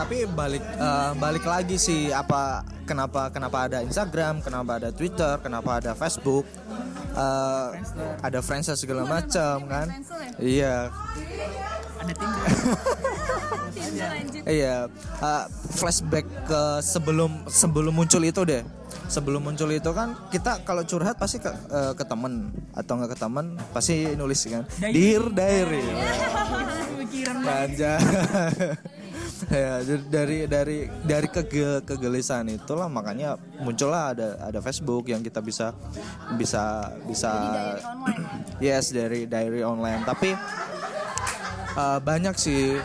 tapi 0.00 0.24
balik 0.24 0.64
eh, 0.64 1.12
balik 1.20 1.44
lagi 1.44 1.76
sih 1.76 2.08
apa 2.08 2.64
kenapa 2.88 3.28
kenapa 3.28 3.68
ada 3.68 3.84
Instagram 3.84 4.40
kenapa 4.40 4.80
ada 4.80 4.88
Twitter 4.96 5.36
kenapa 5.44 5.76
ada 5.76 5.92
Facebook 5.92 6.48
eh, 7.12 7.68
ada 8.24 8.40
Friendster 8.40 8.80
segala 8.80 9.04
macam 9.04 9.68
kan? 9.68 9.92
Iya. 10.40 10.88
Ada 12.00 12.12
Tinder. 12.16 12.48
Iya. 14.40 14.88
Eh, 15.20 15.44
flashback 15.76 16.24
ke 16.48 16.62
sebelum 16.80 17.44
sebelum 17.50 17.92
muncul 17.92 18.22
itu 18.24 18.40
deh. 18.42 18.64
Sebelum 19.10 19.42
muncul 19.42 19.68
itu 19.70 19.90
kan 19.92 20.16
kita 20.30 20.64
kalau 20.64 20.86
curhat 20.86 21.18
pasti 21.20 21.42
ke, 21.42 21.50
eh, 21.50 21.92
ke 21.94 22.04
temen. 22.08 22.50
Atau 22.72 22.98
nggak 22.98 23.14
ke 23.14 23.18
temen 23.20 23.46
pasti 23.70 24.16
nulis 24.16 24.40
kan. 24.48 24.64
Dear 24.80 25.28
diary. 25.28 25.84
ya 29.50 29.82
dari 30.06 30.46
dari 30.46 30.86
dari 31.02 31.28
kege, 31.28 31.82
kegelisahan 31.82 32.46
itulah 32.54 32.86
makanya 32.86 33.34
muncullah 33.58 34.14
ada 34.14 34.28
ada 34.46 34.62
Facebook 34.62 35.10
yang 35.10 35.20
kita 35.26 35.42
bisa 35.42 35.74
bisa 36.38 36.94
bisa 37.04 37.32
yes 38.64 38.94
dari 38.94 39.26
diary 39.26 39.66
online. 39.66 40.06
Tapi 40.06 40.30
uh, 41.74 41.98
banyak 41.98 42.34
sih 42.38 42.78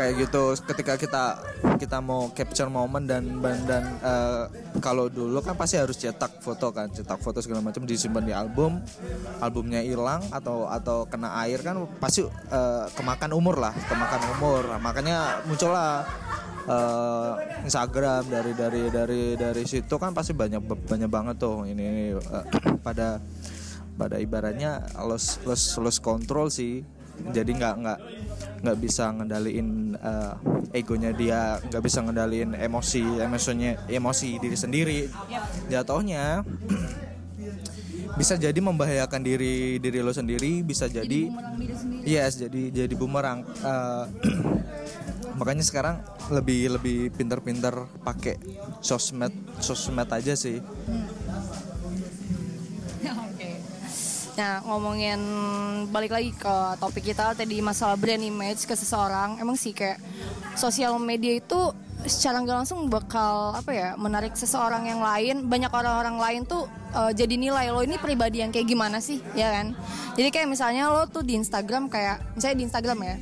kayak 0.00 0.14
gitu. 0.16 0.56
Ketika 0.64 0.96
kita 0.96 1.24
kita 1.76 1.98
mau 2.00 2.32
capture 2.32 2.72
momen 2.72 3.04
dan 3.04 3.40
dan, 3.68 3.84
uh, 4.00 4.48
kalau 4.80 5.12
dulu 5.12 5.44
kan 5.44 5.52
pasti 5.52 5.76
harus 5.76 6.00
cetak 6.00 6.40
foto 6.40 6.72
kan 6.72 6.88
cetak 6.88 7.20
foto 7.20 7.44
segala 7.44 7.60
macam 7.60 7.84
disimpan 7.84 8.24
di 8.24 8.32
album 8.32 8.80
albumnya 9.44 9.84
hilang 9.84 10.24
atau 10.32 10.64
atau 10.64 11.04
kena 11.04 11.36
air 11.44 11.60
kan 11.60 11.84
pasti 12.00 12.24
uh, 12.24 12.88
kemakan 12.96 13.36
umur 13.36 13.60
lah 13.60 13.76
kemakan 13.76 14.22
umur. 14.40 14.62
Makanya 14.80 15.44
muncullah 15.44 16.08
uh, 16.64 17.36
Instagram 17.68 18.24
dari 18.32 18.52
dari 18.56 18.82
dari 18.88 19.22
dari 19.36 19.64
situ 19.68 20.00
kan 20.00 20.16
pasti 20.16 20.32
banyak 20.32 20.64
banyak 20.64 21.10
banget 21.12 21.36
tuh 21.36 21.68
ini, 21.68 21.82
ini 21.84 22.04
uh, 22.16 22.44
pada 22.86 23.20
pada 24.00 24.16
ibaratnya 24.16 24.80
los 25.04 25.44
los 25.44 25.76
los 25.76 26.00
kontrol 26.00 26.48
sih 26.48 26.80
jadi 27.28 27.50
nggak 27.50 27.74
nggak 27.84 27.98
nggak 28.60 28.76
bisa 28.76 29.08
ngendaliin 29.16 29.96
uh, 29.96 30.36
egonya 30.76 31.10
dia 31.16 31.56
nggak 31.64 31.82
bisa 31.84 32.04
ngendaliin 32.04 32.52
emosi 32.52 33.20
emosinya 33.20 33.88
emosi 33.88 34.36
diri 34.36 34.56
sendiri. 34.56 34.98
Jatuhnya 35.72 36.44
bisa 38.20 38.36
jadi 38.36 38.56
membahayakan 38.56 39.22
diri 39.24 39.80
diri 39.80 40.04
lo 40.04 40.12
sendiri 40.12 40.60
bisa 40.60 40.90
jadi 40.90 41.32
yes 42.04 42.36
jadi 42.36 42.84
jadi 42.84 42.94
bumerang. 42.96 43.44
Uh, 43.64 44.04
makanya 45.40 45.64
sekarang 45.64 45.96
lebih 46.28 46.76
lebih 46.76 46.98
pinter-pinter 47.16 47.88
pakai 48.04 48.36
sosmed 48.84 49.32
sosmed 49.60 50.08
aja 50.12 50.36
sih. 50.36 50.60
Oke. 50.60 51.19
Nah 54.40 54.64
ngomongin 54.64 55.20
balik 55.92 56.16
lagi 56.16 56.32
ke 56.32 56.56
topik 56.80 57.12
kita 57.12 57.36
tadi 57.36 57.60
masalah 57.60 58.00
brand 58.00 58.24
image 58.24 58.64
ke 58.64 58.72
seseorang, 58.72 59.36
emang 59.36 59.52
sih 59.52 59.76
kayak 59.76 60.00
sosial 60.56 60.96
media 60.96 61.36
itu 61.36 61.76
secara 62.08 62.40
nggak 62.40 62.56
langsung 62.64 62.88
bakal 62.88 63.52
apa 63.52 63.70
ya 63.72 63.88
menarik 63.98 64.32
seseorang 64.32 64.88
yang 64.88 65.00
lain, 65.04 65.48
banyak 65.48 65.68
orang-orang 65.68 66.16
lain 66.16 66.42
tuh 66.48 66.64
uh, 66.96 67.12
jadi 67.12 67.36
nilai 67.36 67.68
lo 67.68 67.84
ini 67.84 68.00
pribadi 68.00 68.40
yang 68.40 68.48
kayak 68.48 68.66
gimana 68.68 69.02
sih, 69.02 69.20
ya 69.36 69.52
kan? 69.52 69.76
Jadi 70.16 70.28
kayak 70.32 70.48
misalnya 70.48 70.88
lo 70.88 71.04
tuh 71.10 71.20
di 71.20 71.36
Instagram 71.36 71.92
kayak, 71.92 72.36
misalnya 72.36 72.56
di 72.56 72.64
Instagram 72.64 72.98
ya, 73.04 73.16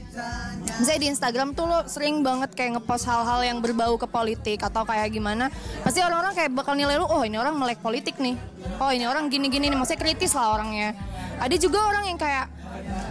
misalnya 0.79 1.01
di 1.03 1.09
Instagram 1.11 1.49
tuh 1.59 1.65
lo 1.67 1.79
sering 1.91 2.23
banget 2.23 2.55
kayak 2.55 2.79
ngepost 2.79 3.05
hal-hal 3.09 3.41
yang 3.43 3.59
berbau 3.59 3.99
ke 3.99 4.07
politik 4.07 4.63
atau 4.63 4.87
kayak 4.87 5.11
gimana 5.11 5.51
pasti 5.83 5.99
orang-orang 6.05 6.35
kayak 6.39 6.51
bakal 6.55 6.79
nilai 6.79 6.99
lo 6.99 7.11
oh 7.11 7.23
ini 7.27 7.37
orang 7.41 7.57
melek 7.59 7.83
politik 7.83 8.19
nih. 8.23 8.39
Oh 8.79 8.91
ini 8.95 9.09
orang 9.09 9.27
gini-gini 9.27 9.71
nih. 9.73 9.79
Maksudnya 9.79 10.01
kritis 10.01 10.33
lah 10.39 10.55
orangnya. 10.55 10.95
Ada 11.43 11.57
juga 11.59 11.83
orang 11.83 12.11
yang 12.11 12.19
kayak 12.19 12.47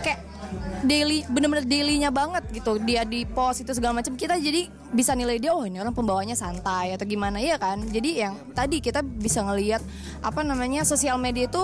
kayak 0.03 0.19
daily 0.86 1.26
bener-bener 1.28 1.66
dailynya 1.66 2.10
banget 2.14 2.44
gitu. 2.54 2.78
Dia 2.82 3.04
di 3.04 3.26
post 3.26 3.66
itu 3.66 3.72
segala 3.74 4.00
macam. 4.02 4.14
Kita 4.14 4.38
jadi 4.38 4.70
bisa 4.94 5.12
nilai 5.14 5.38
dia 5.42 5.52
oh 5.52 5.68
ini 5.68 5.82
orang 5.84 5.96
pembawanya 5.96 6.38
santai 6.38 6.96
atau 6.96 7.04
gimana 7.04 7.42
ya 7.42 7.60
kan? 7.60 7.82
Jadi 7.84 8.24
yang 8.24 8.34
tadi 8.56 8.80
kita 8.80 9.04
bisa 9.04 9.44
ngelihat 9.44 9.82
apa 10.24 10.42
namanya 10.46 10.88
sosial 10.88 11.20
media 11.20 11.50
itu 11.50 11.64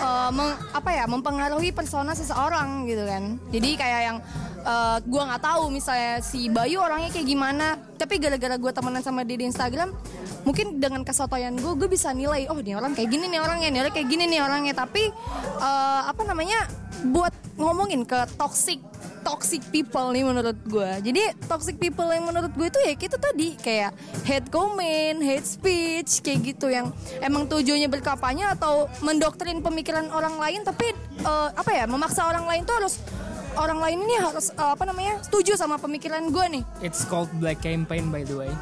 uh, 0.00 0.30
meng- 0.32 0.58
apa 0.72 0.90
ya 0.92 1.04
mempengaruhi 1.08 1.70
persona 1.72 2.12
seseorang 2.16 2.84
gitu 2.88 3.04
kan. 3.06 3.38
Jadi 3.48 3.70
kayak 3.76 4.00
yang 4.04 4.18
uh, 4.64 4.98
gue 5.00 5.22
nggak 5.22 5.42
tahu 5.42 5.72
misalnya 5.72 6.20
si 6.24 6.48
Bayu 6.52 6.80
orangnya 6.80 7.12
kayak 7.12 7.26
gimana 7.28 7.80
tapi 7.96 8.16
gara-gara 8.16 8.56
gue 8.56 8.72
temenan 8.72 9.04
sama 9.04 9.24
dia 9.28 9.36
di 9.36 9.44
Instagram 9.44 9.92
mungkin 10.40 10.80
dengan 10.80 11.04
kesotoyan 11.04 11.52
gue 11.60 11.72
gue 11.76 11.88
bisa 11.92 12.16
nilai 12.16 12.48
oh 12.48 12.56
ini 12.56 12.72
orang 12.72 12.96
kayak 12.96 13.12
gini 13.12 13.28
nih 13.28 13.40
orangnya 13.44 13.68
ini 13.68 13.78
orang 13.84 13.92
kayak 13.92 14.08
gini 14.08 14.24
nih 14.28 14.40
orangnya. 14.40 14.74
Tapi 14.76 15.02
uh, 15.60 16.02
apa 16.08 16.22
namanya 16.28 16.68
buat 17.08 17.32
ngomongin 17.60 18.08
ke 18.08 18.16
toxic 18.40 18.80
toxic 19.20 19.60
people 19.68 20.08
nih 20.10 20.24
menurut 20.24 20.56
gue 20.64 20.90
jadi 21.04 21.36
toxic 21.44 21.76
people 21.76 22.08
yang 22.08 22.24
menurut 22.24 22.48
gue 22.56 22.66
itu 22.72 22.80
ya 22.80 22.92
itu 22.96 23.18
tadi 23.20 23.48
kayak 23.60 23.92
hate 24.24 24.48
comment 24.48 25.20
hate 25.20 25.44
speech 25.44 26.24
kayak 26.24 26.56
gitu 26.56 26.72
yang 26.72 26.88
emang 27.20 27.44
tujuannya 27.44 27.92
berkampanye 27.92 28.48
atau 28.48 28.88
mendoktrin 29.04 29.60
pemikiran 29.60 30.08
orang 30.08 30.40
lain 30.40 30.64
tapi 30.64 30.96
uh, 31.22 31.52
apa 31.52 31.70
ya 31.70 31.84
memaksa 31.84 32.24
orang 32.24 32.48
lain 32.48 32.64
tuh 32.64 32.80
harus 32.80 32.96
orang 33.58 33.78
lain 33.82 33.98
ini 34.06 34.14
harus 34.20 34.54
uh, 34.54 34.72
apa 34.78 34.86
namanya 34.86 35.18
setuju 35.26 35.58
sama 35.58 35.74
pemikiran 35.80 36.30
gue 36.30 36.46
nih. 36.60 36.62
It's 36.84 37.02
called 37.02 37.30
black 37.42 37.64
campaign 37.64 38.14
by 38.14 38.22
the 38.22 38.36
way. 38.46 38.52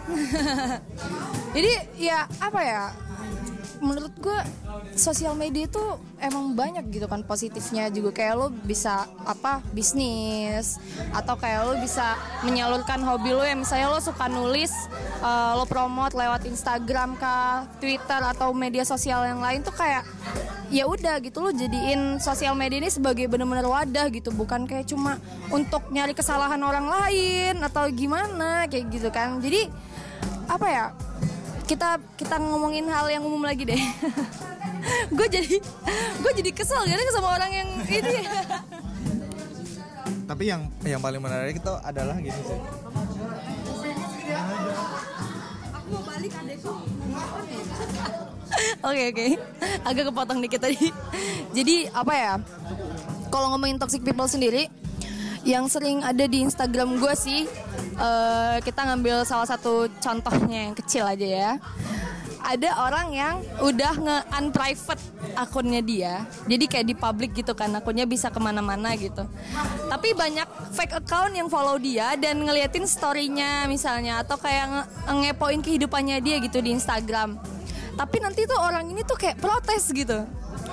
Jadi 1.57 1.73
ya 2.01 2.25
apa 2.41 2.61
ya 2.65 2.83
menurut 3.79 4.15
gue 4.19 4.39
sosial 4.95 5.35
media 5.39 5.67
itu 5.71 5.85
emang 6.19 6.55
banyak 6.55 6.87
gitu 6.91 7.07
kan 7.07 7.23
positifnya 7.23 7.89
juga. 7.89 8.11
Kayak 8.15 8.35
lo 8.39 8.49
bisa 8.51 9.07
apa 9.25 9.63
bisnis 9.73 10.79
atau 11.15 11.35
kayak 11.39 11.67
lo 11.67 11.75
bisa 11.79 12.19
menyalurkan 12.43 13.01
hobi 13.03 13.33
lo 13.35 13.43
yang 13.47 13.63
misalnya 13.63 13.91
lo 13.91 14.01
suka 14.03 14.27
nulis 14.27 14.71
uh, 15.23 15.59
lo 15.59 15.65
promote 15.65 16.15
lewat 16.19 16.47
Instagram 16.47 17.15
kah 17.17 17.67
Twitter 17.79 18.21
atau 18.21 18.51
media 18.51 18.83
sosial 18.83 19.25
yang 19.27 19.39
lain 19.39 19.63
tuh 19.63 19.75
kayak 19.75 20.03
ya 20.69 20.85
udah 20.85 21.23
gitu. 21.25 21.41
Lo 21.41 21.51
jadiin 21.55 22.21
sosial 22.21 22.53
media 22.59 22.83
ini 22.83 22.91
sebagai 22.93 23.27
bener-bener 23.31 23.65
wadah 23.65 24.07
gitu. 24.13 24.35
Bukan 24.35 24.69
kayak 24.69 24.91
cuma 24.91 25.17
untuk 25.49 25.87
nyari 25.95 26.13
kesalahan 26.13 26.61
orang 26.61 26.87
lain 26.87 27.63
atau 27.65 27.89
gimana 27.89 28.69
kayak 28.69 28.87
gitu 28.93 29.09
kan. 29.09 29.41
Jadi 29.41 29.71
apa 30.49 30.67
ya 30.67 30.85
kita 31.69 32.01
kita 32.17 32.41
ngomongin 32.41 32.89
hal 32.89 33.13
yang 33.13 33.21
umum 33.21 33.45
lagi 33.45 33.69
deh 33.69 33.77
gue 35.17 35.27
jadi 35.29 35.61
gue 36.25 36.33
jadi 36.41 36.51
kesel 36.57 36.89
ya 36.89 36.97
sama 37.13 37.37
orang 37.37 37.53
yang 37.53 37.69
ini 37.85 38.25
tapi 40.33 40.49
yang 40.49 40.65
yang 40.81 40.97
paling 41.05 41.21
menarik 41.21 41.61
itu 41.61 41.73
adalah 41.85 42.17
gini 42.17 42.41
sih 42.49 42.61
Oke 48.79 49.11
oke, 49.11 49.27
agak 49.87 50.05
kepotong 50.11 50.39
dikit 50.43 50.61
tadi. 50.63 50.91
Jadi 51.55 51.87
apa 51.91 52.13
ya? 52.15 52.35
Kalau 53.31 53.55
ngomongin 53.55 53.79
toxic 53.79 54.03
people 54.03 54.27
sendiri, 54.27 54.67
yang 55.49 55.65
sering 55.65 56.05
ada 56.05 56.29
di 56.29 56.45
Instagram 56.45 57.01
gue 57.01 57.15
sih, 57.17 57.49
uh, 57.97 58.61
kita 58.61 58.85
ngambil 58.85 59.25
salah 59.25 59.49
satu 59.49 59.89
contohnya 59.97 60.69
yang 60.69 60.77
kecil 60.77 61.09
aja 61.09 61.25
ya. 61.25 61.53
Ada 62.39 62.71
orang 62.85 63.09
yang 63.17 63.35
udah 63.65 63.95
nge-unprivate 63.99 65.03
akunnya 65.35 65.81
dia, 65.83 66.23
jadi 66.47 66.65
kayak 66.71 66.87
di 66.87 66.95
public 66.95 67.31
gitu 67.35 67.53
kan, 67.57 67.73
akunnya 67.75 68.05
bisa 68.05 68.29
ke 68.29 68.39
mana-mana 68.39 68.93
gitu. 68.95 69.25
Tapi 69.89 70.15
banyak 70.15 70.47
fake 70.77 71.03
account 71.03 71.35
yang 71.35 71.49
follow 71.51 71.81
dia 71.81 72.15
dan 72.15 72.45
ngeliatin 72.45 72.85
storynya 72.87 73.67
misalnya, 73.67 74.23
atau 74.23 74.37
kayak 74.39 74.65
nge 74.71 74.85
ngepoin 75.13 75.61
kehidupannya 75.65 76.21
dia 76.21 76.37
gitu 76.45 76.61
di 76.61 76.77
Instagram 76.77 77.41
tapi 77.99 78.23
nanti 78.23 78.47
tuh 78.47 78.55
orang 78.63 78.87
ini 78.95 79.03
tuh 79.03 79.19
kayak 79.19 79.43
protes 79.43 79.91
gitu 79.91 80.23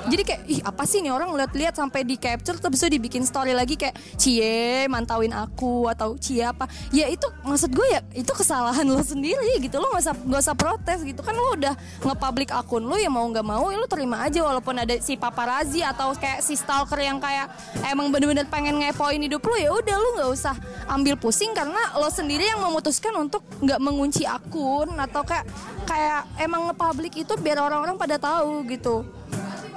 jadi 0.05 0.23
kayak 0.23 0.41
ih 0.45 0.59
apa 0.61 0.83
sih 0.85 1.01
nih 1.01 1.09
orang 1.09 1.33
lihat-lihat 1.33 1.73
sampai 1.79 2.05
di 2.05 2.19
capture 2.19 2.59
terus 2.61 2.71
bisa 2.77 2.85
dibikin 2.91 3.25
story 3.25 3.57
lagi 3.57 3.73
kayak 3.73 3.97
cie 4.19 4.85
mantauin 4.85 5.33
aku 5.33 5.89
atau 5.89 6.13
cie 6.19 6.45
apa? 6.45 6.69
Ya 6.93 7.09
itu 7.09 7.25
maksud 7.41 7.73
gue 7.73 7.87
ya 7.89 8.01
itu 8.13 8.29
kesalahan 8.29 8.85
lo 8.85 9.01
sendiri 9.01 9.57
gitu. 9.57 9.81
Lo 9.81 9.89
nggak 9.89 10.03
usah 10.05 10.15
nggak 10.15 10.41
usah 10.45 10.55
protes 10.55 10.99
gitu. 11.01 11.25
Kan 11.25 11.33
lo 11.33 11.57
udah 11.57 11.73
nge-public 12.05 12.53
akun 12.53 12.85
lo 12.85 12.99
ya 12.99 13.09
mau 13.09 13.25
nggak 13.25 13.45
mau 13.45 13.65
ya 13.73 13.81
lo 13.81 13.89
terima 13.89 14.21
aja. 14.21 14.45
Walaupun 14.45 14.75
ada 14.77 14.93
si 15.01 15.17
paparazzi 15.17 15.81
atau 15.81 16.13
kayak 16.13 16.45
si 16.45 16.53
stalker 16.53 17.01
yang 17.01 17.17
kayak 17.17 17.49
emang 17.89 18.13
bener-bener 18.13 18.45
pengen 18.45 18.77
ngepoin 18.77 19.17
hidup 19.17 19.41
lo 19.41 19.57
ya 19.57 19.73
udah 19.73 19.95
lo 19.97 20.09
nggak 20.21 20.29
usah 20.29 20.55
ambil 20.85 21.17
pusing. 21.17 21.55
Karena 21.57 21.97
lo 21.97 22.13
sendiri 22.13 22.45
yang 22.45 22.61
memutuskan 22.61 23.15
untuk 23.17 23.41
nggak 23.63 23.81
mengunci 23.81 24.21
akun 24.27 24.93
atau 25.01 25.25
kayak 25.25 25.49
kayak 25.85 26.29
emang 26.41 26.69
nge-public 26.69 27.13
itu 27.25 27.33
biar 27.41 27.61
orang-orang 27.61 27.97
pada 27.97 28.17
tahu 28.21 28.65
gitu 28.69 29.05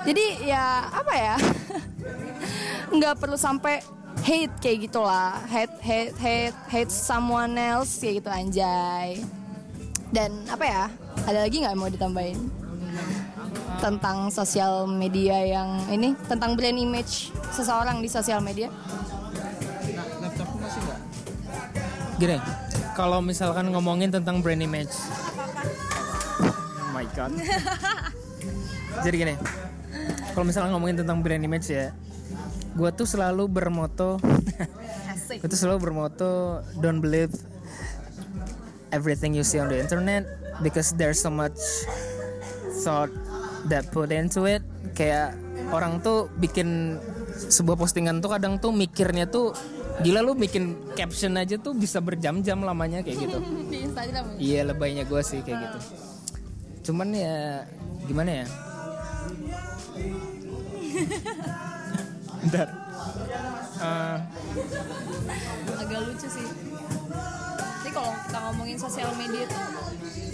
jadi 0.07 0.25
ya 0.47 0.65
apa 0.93 1.13
ya? 1.15 1.37
Nggak 2.97 3.15
perlu 3.19 3.35
sampai 3.35 3.83
hate 4.23 4.55
kayak 4.63 4.79
gitulah. 4.91 5.41
Hate 5.51 5.75
hate 5.83 6.15
hate 6.19 6.59
hate 6.71 6.93
someone 6.93 7.55
else 7.59 7.99
kayak 7.99 8.23
gitu 8.23 8.31
anjay. 8.31 9.23
Dan 10.15 10.47
apa 10.49 10.65
ya? 10.65 10.85
Ada 11.29 11.45
lagi 11.45 11.61
nggak 11.61 11.77
mau 11.77 11.91
ditambahin? 11.93 12.39
Tentang 13.79 14.33
sosial 14.33 14.89
media 14.89 15.39
yang 15.45 15.85
ini 15.93 16.17
tentang 16.27 16.57
brand 16.57 16.79
image 16.79 17.31
seseorang 17.53 18.01
di 18.01 18.09
sosial 18.09 18.41
media? 18.41 18.73
Laptopku 20.25 20.57
masih 20.57 20.81
nggak? 20.83 21.01
Gini, 22.19 22.37
kalau 22.97 23.23
misalkan 23.23 23.71
ngomongin 23.71 24.11
tentang 24.11 24.41
brand 24.41 24.59
image. 24.59 24.91
Oh 26.43 26.91
my 26.91 27.07
god. 27.15 27.31
Jadi 29.07 29.15
gini, 29.15 29.35
kalau 30.39 30.47
misalkan 30.47 30.71
ngomongin 30.71 31.03
tentang 31.03 31.19
brand 31.19 31.43
image 31.43 31.67
ya, 31.67 31.91
gue 32.79 32.91
tuh 32.95 33.11
selalu 33.11 33.51
bermoto, 33.51 34.23
gue 35.35 35.49
tuh 35.51 35.59
selalu 35.59 35.91
bermoto, 35.91 36.63
don't 36.79 37.03
believe 37.03 37.35
everything 38.95 39.35
you 39.35 39.43
see 39.43 39.59
on 39.59 39.67
the 39.67 39.75
internet 39.75 40.23
because 40.63 40.95
there's 40.95 41.19
so 41.19 41.27
much 41.27 41.59
thought 42.87 43.11
that 43.67 43.91
put 43.91 44.15
into 44.15 44.47
it. 44.47 44.63
Kayak 44.95 45.35
orang 45.75 45.99
tuh 46.07 46.31
bikin 46.39 47.03
sebuah 47.35 47.75
postingan 47.75 48.23
tuh 48.23 48.31
kadang 48.39 48.63
tuh 48.63 48.71
mikirnya 48.71 49.27
tuh 49.27 49.51
gila 50.07 50.23
lu 50.23 50.39
bikin 50.39 50.95
caption 50.95 51.35
aja 51.35 51.59
tuh 51.59 51.75
bisa 51.75 51.99
berjam-jam 51.99 52.63
lamanya 52.63 53.03
kayak 53.03 53.27
gitu. 53.27 53.43
di 53.75 53.91
Instagram 53.91 54.39
Iya 54.39 54.71
lebaynya 54.71 55.03
gue 55.03 55.19
sih 55.19 55.43
kayak 55.43 55.67
gitu. 55.67 55.79
Cuman 56.95 57.11
ya 57.11 57.67
gimana 58.07 58.47
ya? 58.47 58.68
Bentar. 62.39 62.69
Eh, 63.79 64.17
agak 65.77 65.99
lucu 66.03 66.29
sih. 66.29 66.47
Jadi 67.79 67.91
kalau 67.91 68.13
kita 68.21 68.39
ngomongin 68.43 68.77
sosial 68.77 69.11
media 69.15 69.43
tuh 69.47 69.63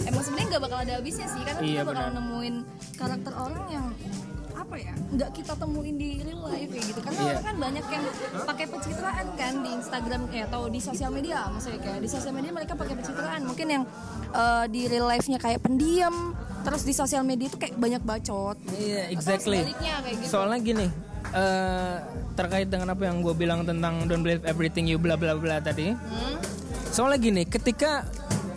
emang 0.05 0.21
sebenarnya 0.21 0.47
nggak 0.51 0.63
bakal 0.63 0.77
ada 0.81 0.93
habisnya 0.97 1.25
sih 1.25 1.41
karena 1.41 1.59
Iya, 1.61 1.81
kita 1.81 1.85
bakal 1.85 2.03
benar. 2.03 2.15
nemuin 2.15 2.55
karakter 2.95 3.33
orang 3.33 3.65
yang 3.69 3.85
apa 4.55 4.75
ya 4.75 4.93
nggak 4.95 5.29
kita 5.31 5.51
temuin 5.53 5.93
di 5.93 6.09
real 6.19 6.41
life 6.41 6.67
kayak 6.67 6.85
gitu 6.89 6.99
karena 6.99 7.17
Iya. 7.17 7.27
orang 7.29 7.43
kan 7.43 7.55
banyak 7.59 7.85
yang 7.85 8.03
pakai 8.43 8.65
pencitraan 8.65 9.25
kan 9.35 9.53
di 9.61 9.69
Instagram 9.71 10.21
ya 10.27 10.43
atau 10.47 10.61
di 10.65 10.79
sosial 10.79 11.09
media 11.11 11.37
maksudnya 11.47 11.79
kayak 11.79 11.99
di 12.01 12.09
sosial 12.09 12.33
media 12.33 12.49
mereka 12.49 12.73
pakai 12.73 12.93
pencitraan 12.95 13.41
mungkin 13.45 13.67
yang 13.69 13.83
eh, 14.31 14.65
di 14.67 14.81
real 14.85 15.05
life-nya 15.05 15.37
kayak 15.37 15.59
pendiam 15.61 16.33
terus 16.65 16.81
di 16.81 16.91
sosial 16.91 17.21
media 17.21 17.45
itu 17.45 17.55
kayak 17.55 17.77
banyak 17.77 18.01
bacot 18.01 18.57
Iya, 18.73 19.07
Atau 19.07 19.13
exactly. 19.13 19.59
kayak 19.61 19.77
gitu 20.17 20.27
Soalnya 20.27 20.59
gini, 20.59 20.87
eh, 21.31 21.95
terkait 22.33 22.67
dengan 22.67 22.89
apa 22.89 23.05
yang 23.05 23.21
gue 23.21 23.31
bilang 23.31 23.61
tentang 23.61 24.03
don't 24.03 24.19
believe 24.19 24.41
everything 24.43 24.83
you 24.83 24.97
bla 24.97 25.13
bla 25.13 25.37
bla 25.37 25.61
tadi. 25.61 25.93
Hmm? 25.93 26.35
Soalnya 26.89 27.21
gini, 27.21 27.43
ketika 27.45 28.03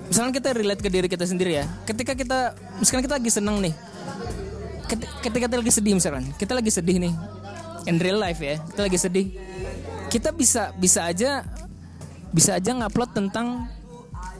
misalnya 0.06 0.32
kita 0.32 0.48
relate 0.52 0.80
ke 0.80 0.88
diri 0.88 1.04
kita 1.04 1.22
sendiri 1.22 1.52
ya, 1.54 1.68
ketika 1.84 2.12
kita 2.12 2.38
misalkan 2.78 3.04
kita 3.04 3.14
lagi 3.14 3.30
seneng 3.30 3.60
nih, 3.60 3.74
ket- 4.86 5.10
ketika 5.20 5.44
kita 5.46 5.56
lagi 5.58 5.72
sedih 5.72 5.92
misalkan, 5.92 6.24
kita 6.34 6.52
lagi 6.54 6.70
sedih 6.70 6.96
nih, 6.98 7.12
in 7.84 8.00
real 8.00 8.16
life 8.16 8.40
ya, 8.40 8.56
kita 8.64 8.80
lagi 8.82 8.98
sedih, 8.98 9.26
kita 10.08 10.32
bisa 10.32 10.72
bisa 10.74 11.04
aja 11.04 11.44
bisa 12.28 12.56
aja 12.56 12.70
ngupload 12.72 13.10
tentang 13.12 13.68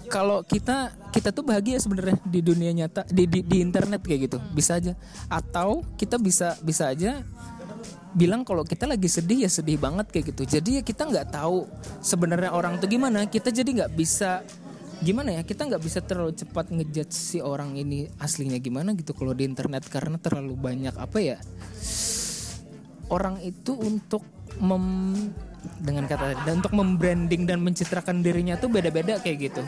kalau 0.09 0.42
kita 0.42 0.92
kita 1.12 1.31
tuh 1.31 1.44
bahagia 1.44 1.79
sebenarnya 1.79 2.16
di 2.25 2.40
dunia 2.40 2.73
nyata 2.73 3.05
di, 3.09 3.29
di 3.29 3.40
di 3.44 3.61
internet 3.61 4.03
kayak 4.03 4.21
gitu. 4.29 4.38
Bisa 4.53 4.81
aja. 4.81 4.97
Atau 5.29 5.85
kita 6.01 6.16
bisa 6.16 6.57
bisa 6.64 6.90
aja 6.90 7.23
bilang 8.16 8.42
kalau 8.42 8.64
kita 8.64 8.88
lagi 8.88 9.07
sedih 9.07 9.44
ya 9.47 9.51
sedih 9.53 9.77
banget 9.79 10.09
kayak 10.09 10.35
gitu. 10.35 10.42
Jadi 10.59 10.81
ya 10.81 10.83
kita 10.83 11.07
nggak 11.07 11.37
tahu 11.37 11.68
sebenarnya 12.01 12.51
orang 12.51 12.81
tuh 12.81 12.88
gimana. 12.88 13.29
Kita 13.29 13.53
jadi 13.53 13.68
nggak 13.68 13.92
bisa 13.94 14.42
gimana 15.05 15.38
ya? 15.38 15.42
Kita 15.44 15.68
nggak 15.68 15.83
bisa 15.85 16.01
terlalu 16.03 16.35
cepat 16.35 16.73
ngejudge 16.73 17.14
si 17.14 17.38
orang 17.38 17.77
ini 17.79 18.09
aslinya 18.18 18.59
gimana 18.59 18.97
gitu 18.97 19.12
kalau 19.12 19.37
di 19.37 19.44
internet. 19.44 19.87
Karena 19.87 20.16
terlalu 20.16 20.57
banyak 20.57 20.97
apa 20.97 21.18
ya 21.21 21.38
orang 23.09 23.40
itu 23.44 23.77
untuk 23.77 24.25
mem 24.61 25.14
dengan 25.79 26.07
kata 26.07 26.42
dan 26.42 26.62
untuk 26.62 26.75
membranding 26.75 27.47
dan 27.47 27.62
mencitrakan 27.62 28.23
dirinya 28.23 28.59
tuh 28.59 28.71
beda-beda 28.71 29.18
kayak 29.23 29.51
gitu. 29.51 29.62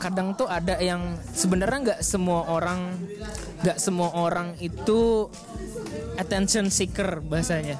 Kadang 0.00 0.32
tuh 0.34 0.48
ada 0.48 0.80
yang 0.80 1.18
sebenarnya 1.34 1.78
nggak 1.92 2.00
semua 2.00 2.48
orang 2.48 2.96
nggak 3.60 3.78
semua 3.78 4.10
orang 4.16 4.56
itu 4.58 5.28
attention 6.16 6.72
seeker 6.72 7.20
bahasanya. 7.20 7.76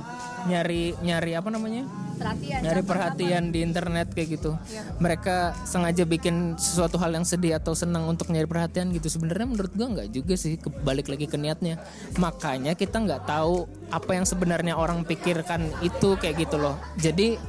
Nyari 0.49 0.97
nyari 1.01 1.33
apa 1.37 1.49
namanya? 1.53 1.85
Perhatian 2.21 2.59
nyari 2.61 2.83
perhatian 2.85 3.45
di 3.49 3.65
internet 3.65 4.13
kayak 4.13 4.29
gitu. 4.37 4.53
Mereka 5.01 5.57
sengaja 5.65 6.05
bikin 6.05 6.61
sesuatu 6.61 7.01
hal 7.01 7.17
yang 7.17 7.25
sedih 7.25 7.57
atau 7.57 7.73
senang 7.73 8.05
untuk 8.05 8.29
nyari 8.29 8.45
perhatian 8.45 8.93
gitu. 8.93 9.09
Sebenarnya 9.09 9.49
menurut 9.49 9.73
gua 9.73 9.89
nggak 9.89 10.09
juga 10.13 10.37
sih 10.37 10.61
kebalik 10.61 11.09
lagi 11.09 11.25
ke 11.25 11.41
niatnya. 11.41 11.81
Makanya 12.21 12.77
kita 12.77 13.01
nggak 13.01 13.25
tahu 13.25 13.65
apa 13.89 14.11
yang 14.13 14.29
sebenarnya 14.29 14.77
orang 14.77 15.09
pikirkan 15.09 15.73
itu 15.81 16.21
kayak 16.21 16.45
gitu 16.45 16.61
loh. 16.61 16.77
Jadi 17.01 17.41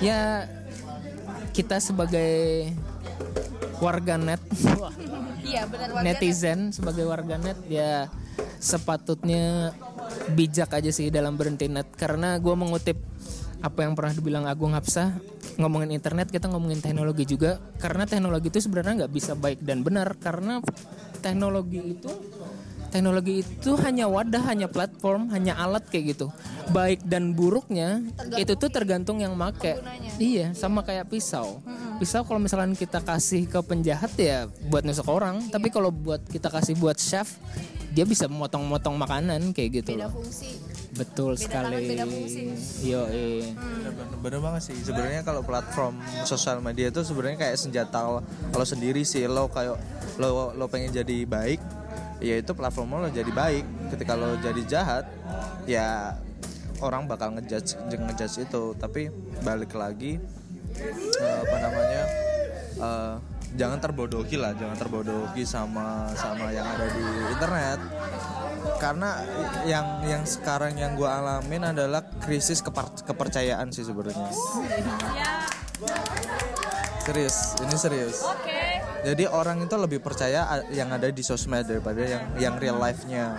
ya 0.00 0.48
kita 1.52 1.82
sebagai 1.82 2.70
warganet, 3.78 4.42
iya 5.46 5.62
benar 5.66 5.94
warganet. 5.94 6.18
netizen 6.18 6.74
sebagai 6.74 7.06
warganet 7.06 7.58
ya 7.70 8.10
sepatutnya 8.58 9.70
bijak 10.34 10.74
aja 10.74 10.90
sih 10.90 11.14
dalam 11.14 11.38
berhenti 11.38 11.70
net 11.70 11.86
karena 11.94 12.38
gue 12.42 12.54
mengutip 12.58 12.98
apa 13.58 13.82
yang 13.82 13.98
pernah 13.98 14.14
dibilang 14.14 14.44
Agung 14.46 14.74
Hapsah 14.74 15.18
ngomongin 15.58 15.90
internet 15.90 16.30
kita 16.30 16.46
ngomongin 16.46 16.78
teknologi 16.78 17.26
juga. 17.26 17.58
Karena 17.82 18.06
teknologi 18.06 18.50
itu 18.54 18.58
sebenarnya 18.62 19.04
nggak 19.04 19.12
bisa 19.12 19.32
baik 19.34 19.60
dan 19.62 19.82
benar. 19.82 20.14
Karena 20.18 20.62
teknologi 21.18 21.98
itu 21.98 22.10
teknologi 22.88 23.44
itu 23.44 23.76
hanya 23.84 24.08
wadah 24.08 24.40
hanya 24.48 24.64
platform 24.64 25.28
hanya 25.34 25.58
alat 25.58 25.84
kayak 25.90 26.16
gitu. 26.16 26.30
Baik 26.70 27.04
dan 27.04 27.34
buruknya 27.34 28.00
itu 28.38 28.54
tuh 28.54 28.70
tergantung 28.70 29.18
yang 29.18 29.34
make. 29.34 29.76
iya 30.22 30.54
sama 30.54 30.86
kayak 30.86 31.10
pisau. 31.10 31.58
Pisau 31.98 32.22
kalau 32.22 32.38
misalnya 32.38 32.78
kita 32.78 33.02
kasih 33.02 33.50
ke 33.50 33.58
penjahat 33.66 34.14
ya 34.14 34.46
buat 34.70 34.86
nusuk 34.86 35.10
orang. 35.10 35.42
Tapi 35.50 35.68
kalau 35.74 35.90
buat 35.90 36.22
kita 36.30 36.46
kasih 36.48 36.78
buat 36.78 36.94
chef 36.94 37.36
dia 37.92 38.04
bisa 38.06 38.30
memotong-motong 38.30 38.94
makanan 38.94 39.50
kayak 39.56 39.82
gitu 39.82 39.96
beda 39.96 40.06
loh. 40.06 40.20
fungsi 40.20 40.60
betul 40.98 41.38
Beda 41.38 41.44
sekali. 41.46 41.74
tangan, 41.78 41.90
beda 41.94 42.04
fungsi. 42.04 42.42
yo 42.82 43.02
eh. 43.06 43.54
Bener, 43.54 43.92
bener 44.18 44.40
banget 44.42 44.62
sih. 44.66 44.76
Sebenarnya 44.82 45.22
kalau 45.22 45.46
platform 45.46 45.94
sosial 46.26 46.58
media 46.58 46.90
itu 46.90 47.00
sebenarnya 47.00 47.38
kayak 47.38 47.56
senjata 47.56 47.98
lo, 48.02 48.18
lo 48.50 48.64
sendiri 48.66 49.06
sih. 49.06 49.22
Lo 49.30 49.46
kayak 49.46 49.78
lo 50.18 50.50
lo 50.52 50.64
pengen 50.66 50.90
jadi 50.90 51.22
baik 51.22 51.62
ya 52.18 52.34
itu 52.34 52.50
platform 52.50 52.98
lo 52.98 53.08
jadi 53.08 53.30
baik. 53.30 53.94
Ketika 53.94 54.18
lo 54.18 54.34
jadi 54.42 54.62
jahat 54.66 55.04
ya 55.70 56.18
orang 56.82 57.06
bakal 57.06 57.30
ngejudge 57.38 57.78
ngejudge 57.86 58.42
itu. 58.42 58.74
Tapi 58.74 59.14
balik 59.46 59.78
lagi 59.78 60.18
eh, 61.22 61.38
apa 61.46 61.56
namanya 61.62 62.02
eh, 62.82 63.14
jangan 63.54 63.78
terbodohi 63.78 64.34
lah. 64.34 64.50
Jangan 64.58 64.74
terbodohi 64.74 65.46
sama 65.46 66.10
sama 66.18 66.50
yang 66.50 66.66
ada 66.66 66.90
di 66.90 67.04
internet 67.30 67.78
karena 68.76 69.22
yang 69.64 69.86
yang 70.02 70.22
sekarang 70.22 70.74
yang 70.74 70.94
gue 70.94 71.04
alamin 71.04 71.62
adalah 71.66 72.02
krisis 72.18 72.60
kepar- 72.60 72.94
kepercayaan 73.00 73.68
sih 73.68 73.82
sebenarnya. 73.82 74.28
Serius 77.02 77.36
ini 77.58 77.74
serius. 77.74 78.20
Jadi 79.00 79.24
orang 79.24 79.62
itu 79.62 79.74
lebih 79.74 79.98
percaya 79.98 80.44
yang 80.68 80.90
ada 80.90 81.08
di 81.08 81.22
sosmed 81.22 81.64
daripada 81.64 82.02
yang 82.02 82.24
yang 82.36 82.54
real 82.56 82.76
life-nya. 82.76 83.38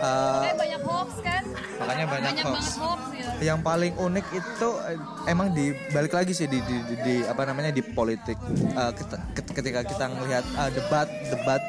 Eh, 0.00 0.40
Kayak 0.42 0.56
banyak 0.56 0.80
hoax 0.80 1.10
kan? 1.20 1.42
makanya 1.76 2.06
banyak, 2.08 2.32
banyak 2.32 2.44
hoax. 2.48 2.64
hoax 2.76 3.00
ya 3.12 3.28
yang 3.42 3.60
paling 3.60 3.92
unik 3.94 4.26
itu 4.32 4.68
eh, 4.84 4.96
emang 5.28 5.52
di 5.52 5.72
balik 5.92 6.12
lagi 6.12 6.32
sih 6.32 6.44
di, 6.44 6.56
di, 6.60 6.76
di, 6.82 6.94
di- 6.98 7.24
apa 7.24 7.44
namanya 7.44 7.68
di 7.68 7.84
politik. 7.84 8.40
Eh, 8.50 8.92
kita- 8.96 9.20
ket- 9.36 9.52
ketika 9.52 9.80
kita 9.84 10.08
ngelihat 10.08 10.44
ah, 10.56 10.72
debat 10.72 11.04
debat 11.28 11.60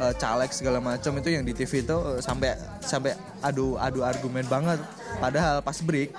eh, 0.00 0.14
caleg 0.16 0.50
segala 0.52 0.78
macam 0.78 1.12
itu 1.18 1.28
yang 1.32 1.44
di 1.44 1.52
TV 1.56 1.82
itu 1.84 1.96
eh, 1.96 2.20
sampai 2.20 2.56
sampai 2.80 3.12
adu 3.40 3.76
adu 3.80 4.00
argumen 4.04 4.44
banget. 4.46 4.80
Padahal 5.16 5.64
pas 5.64 5.78
break 5.80 6.12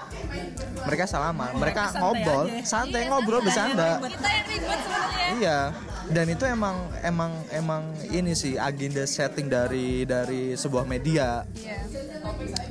mereka 0.87 1.05
salaman 1.05 1.53
mereka 1.53 1.93
ngobrol 2.01 2.49
santai 2.65 3.05
ngobrol 3.05 3.45
bercanda. 3.45 4.01
Kita 4.01 4.29
yang 4.29 4.45
ribet 4.49 4.79
sebenarnya. 4.81 5.27
Iya. 5.37 5.59
Dan 6.07 6.25
itu 6.31 6.43
emang 6.47 6.87
emang 7.03 7.31
emang 7.51 7.83
ini 8.07 8.31
sih 8.31 8.55
agenda 8.55 9.03
setting 9.03 9.51
dari 9.51 10.07
dari 10.07 10.55
sebuah 10.55 10.87
media. 10.87 11.43
Iya. 11.51 11.83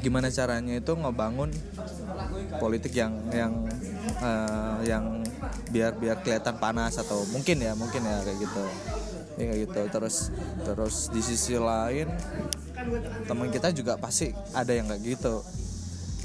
Gimana 0.01 0.33
caranya 0.33 0.81
itu 0.81 0.93
ngebangun 0.97 1.53
politik 2.57 2.97
yang 2.97 3.13
yang 3.33 3.53
eh, 4.25 4.77
yang 4.89 5.21
biar 5.69 5.99
biar 6.01 6.25
kelihatan 6.25 6.57
panas 6.57 6.97
atau 6.97 7.29
mungkin 7.29 7.61
ya 7.61 7.77
mungkin 7.77 8.05
ya 8.05 8.25
kayak 8.25 8.39
gitu. 8.41 8.65
Ya 9.37 9.45
kayak 9.53 9.61
gitu. 9.69 9.81
Terus 9.93 10.17
terus 10.65 10.97
di 11.13 11.21
sisi 11.21 11.61
lain 11.61 12.09
teman 13.29 13.53
kita 13.53 13.69
juga 13.73 14.01
pasti 14.01 14.33
ada 14.57 14.73
yang 14.73 14.89
kayak 14.89 15.03
gitu 15.05 15.45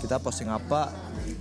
kita 0.02 0.18
posting 0.18 0.50
apa 0.50 0.90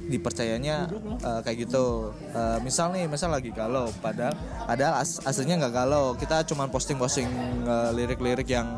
dipercayanya 0.06 0.92
uh, 1.24 1.40
kayak 1.40 1.64
gitu. 1.66 2.12
Uh, 2.36 2.60
misal 2.60 2.92
nih 2.92 3.08
misal 3.08 3.32
lagi 3.32 3.48
galau 3.50 3.88
padahal 4.04 4.36
padahal 4.68 5.00
as 5.00 5.18
aslinya 5.24 5.64
nggak 5.64 5.74
galau. 5.74 6.12
Kita 6.20 6.44
cuma 6.44 6.68
posting 6.68 7.00
posting 7.00 7.28
uh, 7.64 7.90
lirik-lirik 7.96 8.46
yang 8.52 8.68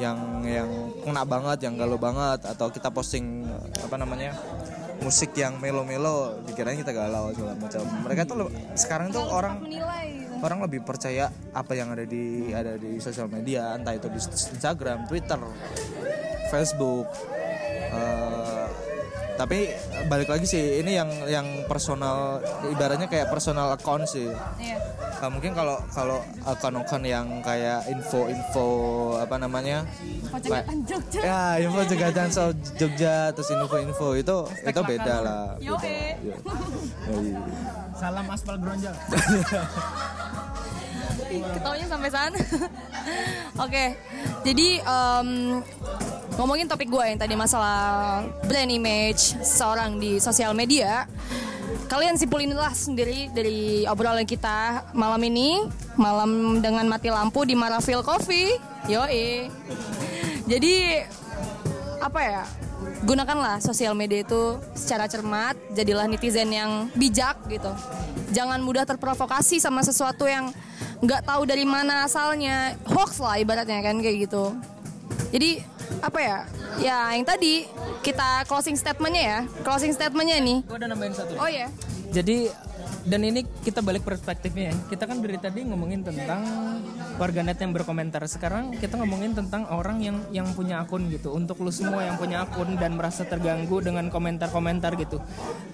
yang 0.00 0.16
yang 0.48 0.68
kena 1.04 1.28
banget 1.28 1.68
yang 1.68 1.76
galau 1.76 2.00
banget 2.00 2.40
atau 2.48 2.72
kita 2.72 2.88
posting 2.88 3.44
uh, 3.44 3.84
apa 3.84 4.00
namanya 4.00 4.32
musik 5.04 5.32
yang 5.36 5.56
melo-melo 5.60 6.40
dikirain 6.44 6.80
kita 6.80 6.92
galau 6.96 7.32
segala 7.36 7.56
macam. 7.56 7.84
Mereka 8.08 8.22
tuh 8.24 8.48
sekarang 8.76 9.12
tuh 9.12 9.24
orang 9.24 9.60
orang 10.40 10.58
lebih 10.64 10.80
percaya 10.84 11.28
apa 11.52 11.76
yang 11.76 11.92
ada 11.92 12.04
di 12.08 12.52
ada 12.52 12.80
di 12.80 12.96
sosial 13.00 13.28
media 13.28 13.76
entah 13.76 13.92
itu 13.92 14.08
di 14.08 14.20
Instagram, 14.56 15.04
Twitter, 15.08 15.40
Facebook. 16.48 17.08
Eh, 17.90 18.59
tapi 19.40 19.72
balik 20.12 20.28
lagi 20.28 20.44
sih 20.44 20.84
ini 20.84 21.00
yang 21.00 21.08
yang 21.24 21.64
personal 21.64 22.44
ibaratnya 22.68 23.08
kayak 23.08 23.32
personal 23.32 23.72
account 23.72 24.04
sih. 24.04 24.28
Iya. 24.60 24.76
Eh, 25.20 25.30
mungkin 25.32 25.56
kalau 25.56 25.80
kalau 25.96 26.20
akun-akun 26.44 27.00
yang 27.08 27.40
kayak 27.40 27.88
info-info 27.88 28.68
apa 29.16 29.40
namanya? 29.40 29.88
Kocekatan 30.28 30.84
Jogja. 30.84 31.20
Ya, 31.24 31.44
info 31.56 31.80
jegatan 31.88 32.28
soal 32.28 32.52
Jogja 32.76 33.32
terus 33.32 33.48
info-info 33.48 34.12
itu 34.12 34.38
itu 34.44 34.80
beda 34.84 35.14
lah. 35.24 35.44
Yo, 35.56 35.80
beda. 35.80 35.88
eh. 35.88 36.12
Yo. 36.20 36.36
Salam 37.96 38.28
aspal 38.28 38.60
geronjal. 38.60 38.92
Ketawanya 41.30 41.86
sampai 41.88 42.10
sana. 42.12 42.38
Oke, 43.64 43.84
jadi 44.44 44.68
em, 44.84 45.28
ngomongin 46.38 46.66
topik 46.70 46.90
gue 46.90 47.04
yang 47.04 47.18
tadi 47.18 47.34
masalah 47.34 48.22
brand 48.46 48.70
image 48.70 49.34
seorang 49.42 49.98
di 49.98 50.22
sosial 50.22 50.54
media. 50.54 51.08
Kalian 51.90 52.14
simpulinlah 52.14 52.70
sendiri 52.70 53.30
dari 53.34 53.82
obrolan 53.86 54.22
kita 54.22 54.86
malam 54.94 55.18
ini, 55.26 55.66
malam 55.98 56.62
dengan 56.62 56.86
mati 56.86 57.10
lampu 57.10 57.42
di 57.42 57.58
Maraville 57.58 58.06
Coffee. 58.06 58.54
Yoi. 58.86 59.50
Jadi 60.46 61.02
apa 61.98 62.20
ya? 62.22 62.42
Gunakanlah 63.00 63.58
sosial 63.60 63.92
media 63.96 64.22
itu 64.22 64.56
secara 64.72 65.10
cermat, 65.10 65.56
jadilah 65.74 66.06
netizen 66.06 66.52
yang 66.52 66.88
bijak 66.94 67.36
gitu. 67.50 67.70
Jangan 68.30 68.62
mudah 68.62 68.86
terprovokasi 68.86 69.58
sama 69.58 69.82
sesuatu 69.82 70.30
yang 70.30 70.54
nggak 71.00 71.26
tahu 71.26 71.42
dari 71.48 71.64
mana 71.64 72.06
asalnya, 72.06 72.76
hoax 72.86 73.18
lah 73.18 73.40
ibaratnya 73.40 73.80
kan 73.80 73.98
kayak 73.98 74.28
gitu. 74.28 74.54
Jadi 75.32 75.64
apa 75.98 76.18
ya? 76.22 76.38
Ya 76.78 76.98
yang 77.12 77.26
tadi 77.26 77.66
kita 78.06 78.46
closing 78.46 78.78
statementnya 78.78 79.24
ya, 79.24 79.40
closing 79.66 79.90
statementnya 79.90 80.38
nih. 80.38 80.58
Gue 80.64 80.76
udah 80.78 80.88
nambahin 80.88 81.14
satu. 81.14 81.34
Oh 81.36 81.50
ya, 81.50 81.66
Jadi 82.10 82.50
dan 83.00 83.24
ini 83.24 83.42
kita 83.64 83.80
balik 83.80 84.04
perspektifnya 84.04 84.70
ya. 84.70 84.76
Kita 84.92 85.08
kan 85.08 85.24
dari 85.24 85.38
tadi 85.40 85.64
ngomongin 85.64 86.04
tentang 86.04 86.40
warganet 87.16 87.56
yang 87.56 87.72
berkomentar. 87.72 88.20
Sekarang 88.28 88.76
kita 88.76 89.00
ngomongin 89.00 89.32
tentang 89.32 89.64
orang 89.72 90.04
yang 90.04 90.16
yang 90.30 90.48
punya 90.52 90.84
akun 90.84 91.08
gitu. 91.08 91.32
Untuk 91.32 91.60
lu 91.64 91.72
semua 91.72 92.04
yang 92.04 92.20
punya 92.20 92.44
akun 92.44 92.76
dan 92.76 92.96
merasa 92.96 93.24
terganggu 93.24 93.80
dengan 93.80 94.12
komentar-komentar 94.12 95.00
gitu. 95.00 95.20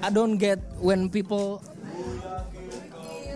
I 0.02 0.11
don't 0.11 0.38
get 0.38 0.62
when 0.79 1.11
people 1.11 1.62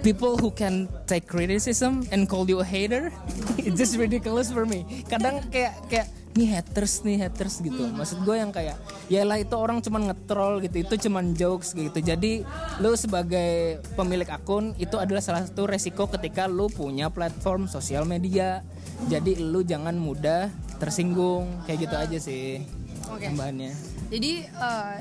people 0.00 0.36
who 0.36 0.48
can 0.52 0.88
take 1.04 1.28
criticism 1.28 2.04
and 2.12 2.28
call 2.28 2.48
you 2.48 2.60
a 2.60 2.66
hater 2.66 3.12
it's 3.60 3.76
just 3.76 3.96
ridiculous 4.00 4.48
for 4.48 4.64
me. 4.64 5.04
Kadang 5.06 5.44
kayak 5.52 5.76
kayak 5.88 6.08
nih 6.30 6.46
haters 6.46 7.02
nih 7.02 7.26
haters 7.26 7.58
gitu. 7.60 7.90
Maksud 7.90 8.22
gue 8.22 8.36
yang 8.38 8.54
kayak 8.54 8.78
ya 9.10 9.26
lah 9.26 9.36
itu 9.36 9.54
orang 9.58 9.82
cuman 9.84 10.12
ngetrol 10.12 10.62
gitu. 10.64 10.76
Itu 10.86 10.94
cuman 11.08 11.34
jokes 11.36 11.74
gitu. 11.74 11.98
Jadi 12.00 12.46
lu 12.80 12.94
sebagai 12.96 13.82
pemilik 13.98 14.28
akun 14.30 14.72
itu 14.80 14.96
adalah 14.96 15.20
salah 15.20 15.44
satu 15.44 15.66
resiko 15.68 16.06
ketika 16.08 16.46
lu 16.48 16.70
punya 16.70 17.10
platform 17.10 17.66
sosial 17.66 18.06
media. 18.06 18.64
Jadi 19.10 19.36
lu 19.42 19.60
jangan 19.66 19.96
mudah 19.98 20.48
tersinggung. 20.78 21.50
Kayak 21.66 21.78
gitu 21.88 21.96
aja 21.96 22.18
sih 22.18 22.64
Oke. 23.10 23.26
tambahannya 23.26 23.99
Jadi 24.10 24.42
eh, 24.42 24.96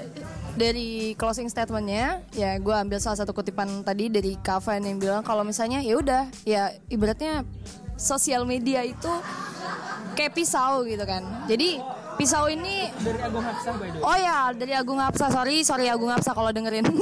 dari 0.53 1.17
closing 1.17 1.49
statementnya 1.49 2.21
ya 2.37 2.61
gue 2.61 2.75
ambil 2.77 3.01
salah 3.01 3.17
satu 3.17 3.33
kutipan 3.33 3.81
tadi 3.81 4.05
dari 4.07 4.37
Kavan 4.37 4.85
yang 4.85 5.01
bilang 5.01 5.25
kalau 5.25 5.41
misalnya 5.41 5.81
ya 5.81 5.97
udah 5.97 6.23
ya 6.45 6.69
ibaratnya 6.93 7.41
sosial 7.97 8.45
media 8.45 8.85
itu 8.85 9.09
kayak 10.13 10.37
pisau 10.37 10.85
gitu 10.85 11.01
kan. 11.09 11.25
Jadi 11.49 11.81
pisau 12.21 12.45
ini 12.53 12.85
dari 13.01 13.19
Agung 13.25 13.41
Hapsah 13.41 13.73
by 13.81 13.89
the 13.89 13.97
way 13.97 14.05
oh 14.05 14.17
ya 14.21 14.37
dari 14.53 14.73
Agung 14.77 14.99
Hapsa 15.01 15.25
sorry 15.33 15.65
sorry 15.65 15.89
Agung 15.89 16.13
Hapsa 16.13 16.37
kalau 16.37 16.53
dengerin. 16.53 16.85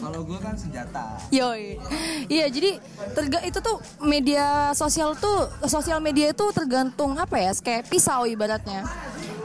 Kalau 0.00 0.24
gue 0.24 0.40
kan 0.40 0.56
senjata. 0.56 1.20
Yoi. 1.28 1.76
Iya, 2.24 2.48
jadi 2.48 2.80
terga 3.12 3.44
itu 3.44 3.60
tuh 3.60 3.76
media 4.00 4.72
sosial 4.72 5.12
tuh 5.12 5.44
sosial 5.68 6.00
media 6.00 6.32
itu 6.32 6.40
tergantung 6.56 7.20
apa 7.20 7.36
ya? 7.36 7.52
Kayak 7.60 7.84
pisau 7.92 8.24
ibaratnya. 8.24 8.80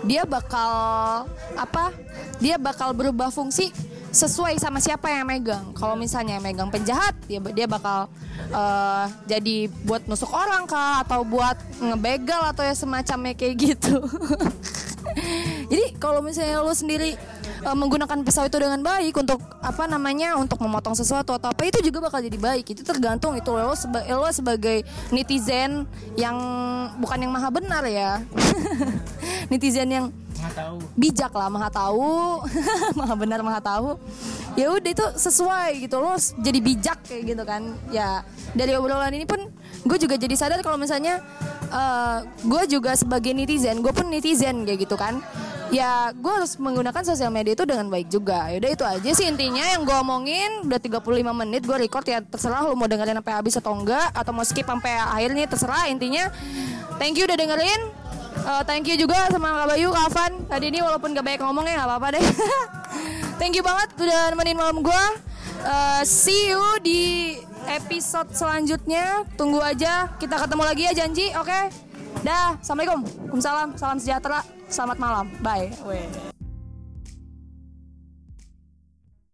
Dia 0.06 0.24
bakal 0.24 1.26
apa? 1.58 1.90
Dia 2.38 2.62
bakal 2.62 2.94
berubah 2.94 3.34
fungsi 3.34 3.74
sesuai 4.16 4.56
sama 4.64 4.80
siapa 4.80 5.12
yang 5.12 5.28
megang. 5.28 5.76
Kalau 5.76 6.00
misalnya 6.00 6.40
yang 6.40 6.46
megang 6.46 6.72
penjahat, 6.72 7.12
dia 7.28 7.44
dia 7.52 7.68
bakal 7.68 8.08
eh, 8.48 9.06
jadi 9.28 9.68
buat 9.84 10.08
nusuk 10.08 10.32
orang 10.32 10.64
kah 10.70 11.04
atau 11.04 11.28
buat 11.28 11.60
ngebegal 11.84 12.56
atau 12.56 12.64
ya 12.64 12.72
semacamnya 12.72 13.36
kayak 13.36 13.56
gitu. 13.60 14.00
Jadi 15.72 15.96
kalau 16.02 16.20
misalnya 16.20 16.62
lo 16.62 16.74
sendiri 16.74 17.16
eh, 17.64 17.76
menggunakan 17.76 18.18
pisau 18.26 18.44
itu 18.44 18.58
dengan 18.58 18.82
baik 18.82 19.16
untuk 19.16 19.40
apa 19.62 19.86
namanya 19.86 20.36
untuk 20.36 20.60
memotong 20.60 20.98
sesuatu 20.98 21.36
atau 21.36 21.52
apa 21.54 21.62
itu 21.64 21.80
juga 21.86 22.04
bakal 22.04 22.20
jadi 22.20 22.36
baik. 22.36 22.76
Itu 22.76 22.82
tergantung 22.84 23.38
itu 23.38 23.50
lo 23.54 23.76
seba- 23.78 24.04
lo 24.04 24.28
sebagai 24.34 24.84
netizen 25.14 25.86
yang 26.20 26.36
bukan 27.00 27.22
yang 27.22 27.32
maha 27.32 27.50
benar 27.54 27.84
ya. 27.88 28.20
netizen 29.52 29.90
yang 29.92 30.06
tahu. 30.56 30.78
bijak 30.94 31.32
lah 31.34 31.50
maha 31.50 31.70
tahu. 31.74 32.44
Maha 33.00 33.14
benar 33.18 33.40
maha 33.42 33.60
tahu. 33.60 33.98
Ya 34.56 34.72
udah 34.72 34.92
itu 34.94 35.06
sesuai 35.18 35.84
gitu. 35.84 35.98
Lo 36.00 36.16
jadi 36.18 36.60
bijak 36.62 37.00
kayak 37.08 37.24
gitu 37.34 37.44
kan. 37.44 37.76
Ya 37.90 38.22
dari 38.56 38.72
obrolan 38.78 39.12
ini 39.12 39.28
pun 39.28 39.52
gue 39.86 39.98
juga 40.00 40.16
jadi 40.16 40.34
sadar 40.34 40.60
kalau 40.64 40.80
misalnya 40.80 41.20
eh, 41.70 42.18
gue 42.46 42.64
juga 42.72 42.96
sebagai 42.96 43.36
netizen 43.36 43.84
gue 43.84 43.92
pun 43.94 44.08
netizen 44.10 44.64
kayak 44.64 44.88
gitu 44.88 44.96
kan 44.96 45.20
ya 45.74 46.14
gue 46.14 46.30
harus 46.30 46.58
menggunakan 46.62 47.02
sosial 47.02 47.34
media 47.34 47.58
itu 47.58 47.66
dengan 47.66 47.90
baik 47.90 48.08
juga 48.14 48.50
ya 48.54 48.62
udah 48.62 48.72
itu 48.72 48.86
aja 48.86 49.10
sih 49.18 49.26
intinya 49.26 49.66
yang 49.66 49.82
gue 49.82 49.96
omongin 49.98 50.70
udah 50.70 50.78
35 50.78 51.02
menit 51.42 51.62
gue 51.66 51.78
record 51.78 52.06
ya 52.06 52.22
terserah 52.22 52.62
lo 52.70 52.78
mau 52.78 52.86
dengerin 52.86 53.18
sampai 53.18 53.34
habis 53.34 53.56
atau 53.58 53.74
enggak 53.74 54.08
atau 54.14 54.32
mau 54.32 54.46
skip 54.46 54.68
sampai 54.68 54.94
akhirnya 54.94 55.50
terserah 55.50 55.90
intinya 55.90 56.30
thank 57.02 57.18
you 57.18 57.26
udah 57.26 57.38
dengerin 57.38 58.06
Uh, 58.46 58.62
thank 58.62 58.86
you 58.86 58.94
juga 59.00 59.32
sama 59.32 59.64
Kak 59.64 59.74
Bayu, 59.74 59.90
Kak 59.90 60.06
Afan. 60.12 60.32
Tadi 60.46 60.70
ini 60.70 60.84
walaupun 60.84 61.16
gak 61.18 61.24
banyak 61.24 61.42
ngomong 61.42 61.66
ya 61.66 61.82
gak 61.82 61.88
apa-apa 61.88 62.08
deh. 62.20 62.26
thank 63.42 63.56
you 63.56 63.64
banget 63.66 63.90
udah 63.96 64.36
nemenin 64.36 64.60
malam 64.60 64.84
gue. 64.86 65.04
Uh, 65.66 66.04
see 66.06 66.54
you 66.54 66.62
di 66.84 67.02
episode 67.66 68.30
selanjutnya. 68.36 69.26
Tunggu 69.34 69.64
aja. 69.64 70.14
Kita 70.22 70.38
ketemu 70.38 70.62
lagi 70.68 70.84
ya 70.84 70.94
janji, 70.94 71.32
oke? 71.34 71.60
Dah, 72.22 72.60
Assalamualaikum. 72.62 73.02
Waalaikumsalam. 73.08 73.70
Salam 73.82 73.98
sejahtera. 73.98 74.46
Selamat 74.76 75.00
malam. 75.00 75.26
Bye. 75.40 76.35